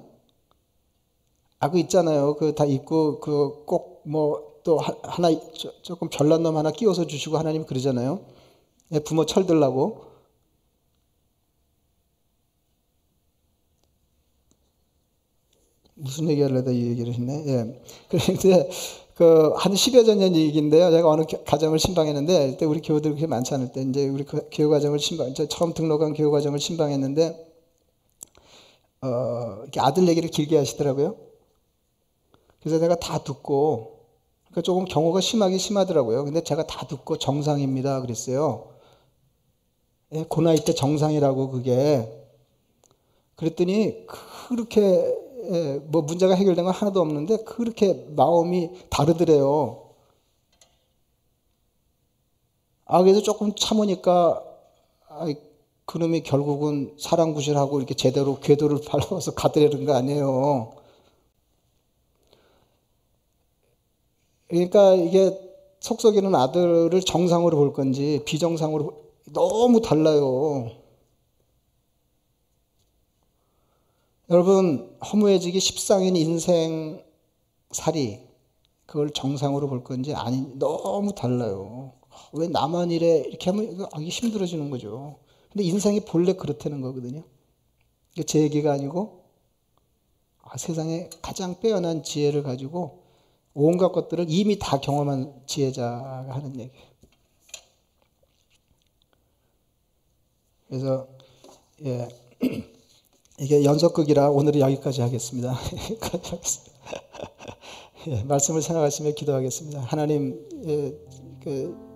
아, 1.60 1.70
그 1.70 1.80
있잖아요. 1.80 2.36
그다 2.36 2.66
있고, 2.66 3.20
그 3.20 3.66
꼭 3.66 4.02
뭐 4.06 4.49
또 4.64 4.78
하나, 4.80 5.30
조금 5.82 6.10
별난 6.10 6.44
놈 6.44 6.58
하나 6.58 6.72
끼워서 6.72 7.08
주시고 7.08 7.38
하나님 7.38 7.66
그러잖아요. 7.66 8.22
예, 8.92 9.00
부모 9.00 9.26
철들라고. 9.26 10.10
무슨 15.96 16.30
얘기 16.30 16.42
하려다 16.42 16.72
이 16.72 16.82
얘기를 16.88 17.14
했네. 17.14 17.44
예. 17.48 17.82
그런데 18.10 18.70
그한 19.16 19.74
10여 19.74 20.16
년 20.16 20.34
얘기인데요. 20.34 20.92
제가 20.92 21.10
어느 21.10 21.24
가정을 21.46 21.78
신방했는데 21.78 22.52
그때 22.52 22.66
우리 22.66 22.82
교우들 22.82 23.12
그렇게 23.12 23.28
많지 23.28 23.54
않을 23.54 23.74
때 23.74 23.82
이제 23.82 24.08
우리 24.08 24.24
그 24.24 24.48
교우 24.50 24.70
가정을 24.70 24.98
신방 25.00 25.34
처음 25.34 25.74
등록한 25.74 26.14
교우 26.14 26.32
가정을 26.32 26.60
신방했는데 26.60 27.48
어, 29.02 29.60
이렇게 29.64 29.80
아들 29.82 30.08
얘기를 30.08 30.30
길게 30.30 30.58
하시더라고요. 30.58 31.18
그래서 32.62 32.80
내가 32.80 32.96
다 32.96 33.22
듣고 33.24 33.99
그러니까 34.50 34.62
조금 34.64 34.86
경우가 34.86 35.22
심하게 35.22 35.58
심하더라고요. 35.58 36.26
근데 36.26 36.42
제가 36.42 36.66
다 36.66 36.88
듣고 36.88 37.18
정상입니다. 37.18 38.02
그랬어요. 38.02 38.70
예, 40.14 40.24
고 40.24 40.42
나이 40.42 40.58
때 40.64 40.74
정상이라고 40.74 41.52
그게 41.52 42.08
그랬더니 43.36 44.08
그렇게 44.48 44.82
예, 45.52 45.82
뭐 45.86 46.02
문제가 46.02 46.34
해결된 46.36 46.66
건 46.66 46.74
하나도 46.74 47.00
없는데 47.00 47.44
그렇게 47.44 47.94
마음이 48.16 48.72
다르더래요. 48.90 49.90
아 52.86 53.04
그래서 53.04 53.22
조금 53.22 53.54
참으니까 53.56 54.44
아, 55.10 55.26
그놈이 55.86 56.22
결국은 56.24 56.96
사랑 57.00 57.34
구실하고 57.34 57.78
이렇게 57.80 57.94
제대로 57.94 58.40
궤도를 58.40 58.80
밟아서 58.90 59.34
가더라는 59.36 59.86
거 59.86 59.94
아니에요. 59.96 60.79
그러니까 64.50 64.96
이게 64.96 65.32
속속이는 65.80 66.36
아들을 66.36 67.00
정상으로 67.02 67.56
볼 67.58 67.74
건지 67.74 68.22
비정상으로 68.26 68.92
너무 69.32 69.82
달라요. 69.82 70.72
여러분 74.30 74.98
허무해지기 75.06 75.60
십상인 75.60 76.16
인생 76.16 77.04
살이 77.72 78.20
그걸 78.86 79.12
정상으로 79.12 79.70
볼 79.70 79.84
건지 79.84 80.14
아니 80.14 80.46
너무 80.58 81.14
달라요. 81.14 81.94
왜 82.34 82.48
나만 82.48 82.92
이래 82.92 83.24
이렇게 83.28 83.52
하면 83.52 83.88
하기 83.92 84.10
힘들어지는 84.10 84.70
거죠. 84.72 85.20
근데 85.52 85.64
인생이 85.64 86.02
본래 86.02 86.34
그렇다는 86.34 86.82
거거든요. 86.82 87.24
이게 88.14 88.24
제 88.24 88.42
얘기가 88.42 88.72
아니고 88.72 89.24
아, 90.42 90.58
세상에 90.58 91.10
가장 91.22 91.60
빼어난 91.60 92.02
지혜를 92.04 92.42
가지고 92.44 93.09
온갖 93.54 93.92
것들을 93.92 94.26
이미 94.30 94.58
다 94.60 94.80
경험한 94.80 95.44
지혜자가 95.46 96.28
하는 96.30 96.60
얘기예요. 96.60 96.90
그래서 100.68 101.08
예. 101.86 102.08
이게 103.40 103.64
연속극이라 103.64 104.30
오늘은 104.30 104.60
여기까지 104.60 105.02
하겠습니다. 105.02 105.56
예, 108.08 108.24
말씀을 108.24 108.62
생각하시며 108.62 109.12
기도하겠습니다. 109.12 109.82
하나님, 109.82 110.46
예, 110.66 110.94
그, 111.44 111.90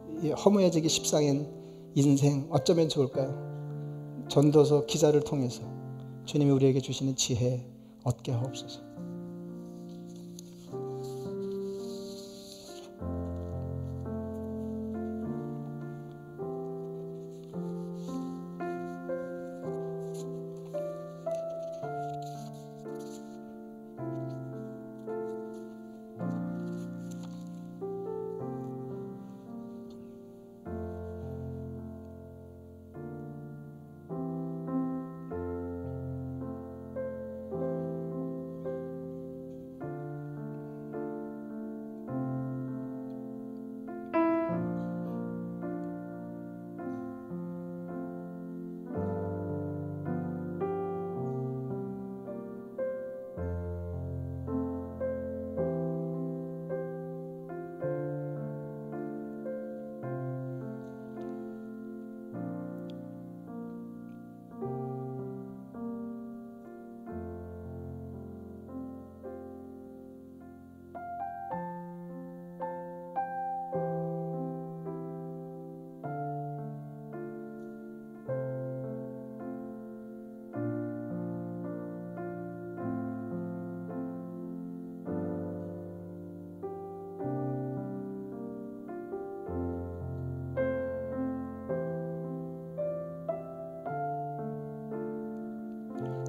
허무해지기 0.45 0.87
십상인 0.87 1.47
인생 1.95 2.47
어쩌면 2.49 2.87
좋을까요? 2.89 4.25
전도서 4.29 4.85
기자를 4.85 5.21
통해서 5.21 5.63
주님이 6.25 6.51
우리에게 6.51 6.79
주시는 6.79 7.15
지혜 7.15 7.65
얻게 8.03 8.31
하옵소서. 8.31 8.92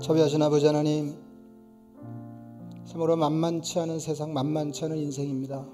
자비하신 0.05 0.42
아버지 0.42 0.66
하나님, 0.66 1.16
참으로 2.84 3.16
만만치 3.16 3.80
않은 3.80 3.98
세상, 3.98 4.34
만만치 4.34 4.84
않은 4.84 4.98
인생입니다. 4.98 5.66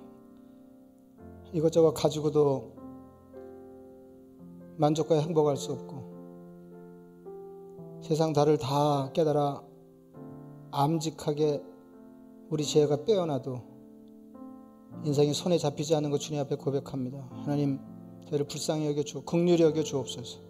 이것저것 1.53 1.93
가지고도 1.95 2.71
만족과 4.77 5.17
행복할 5.17 5.57
수 5.57 5.73
없고, 5.73 6.05
세상 8.03 8.33
다를 8.33 8.57
다 8.57 9.11
깨달아 9.13 9.65
암직하게 10.71 11.65
우리 12.51 12.63
지혜가 12.63 13.05
빼어나도 13.05 13.61
인생이 15.07 15.35
손에 15.35 15.59
잡히지 15.59 15.97
않는 15.97 16.13
것 16.13 16.19
주님 16.19 16.41
앞에 16.41 16.55
고백합니다. 16.55 17.29
하나님, 17.33 17.81
저희를 18.29 18.47
불쌍히 18.47 18.87
여겨 18.87 19.03
주옵, 19.03 19.27
극률히 19.27 19.65
여겨 19.65 19.83
주옵소서. 19.83 20.50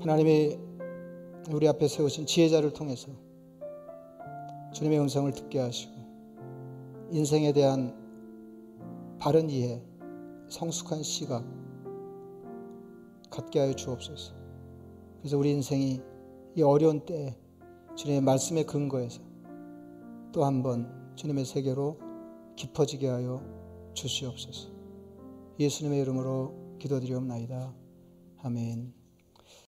하나님이 0.00 0.58
우리 1.52 1.66
앞에 1.68 1.88
세우신 1.88 2.26
지혜자를 2.26 2.72
통해서 2.72 3.08
주님의 4.72 5.00
음성을 5.00 5.30
듣게 5.32 5.58
하시고 5.58 5.92
인생에 7.10 7.52
대한 7.52 7.96
바른 9.18 9.50
이해, 9.50 9.82
성숙한 10.48 11.02
시각 11.02 11.44
갖게 13.30 13.58
하여 13.60 13.72
주옵소서. 13.74 14.34
그래서 15.20 15.36
우리 15.38 15.50
인생이 15.52 16.00
이 16.54 16.62
어려운 16.62 17.00
때에 17.04 17.34
주님의 17.96 18.20
말씀의 18.22 18.64
근거에서 18.66 19.20
또 20.32 20.44
한 20.44 20.62
번 20.62 21.12
주님의 21.16 21.44
세계로 21.44 21.98
깊어지게 22.56 23.08
하여 23.08 23.42
주시옵소서. 23.94 24.68
예수님의 25.58 26.00
이름으로 26.02 26.76
기도드리옵나이다. 26.78 27.74
아멘. 28.42 28.97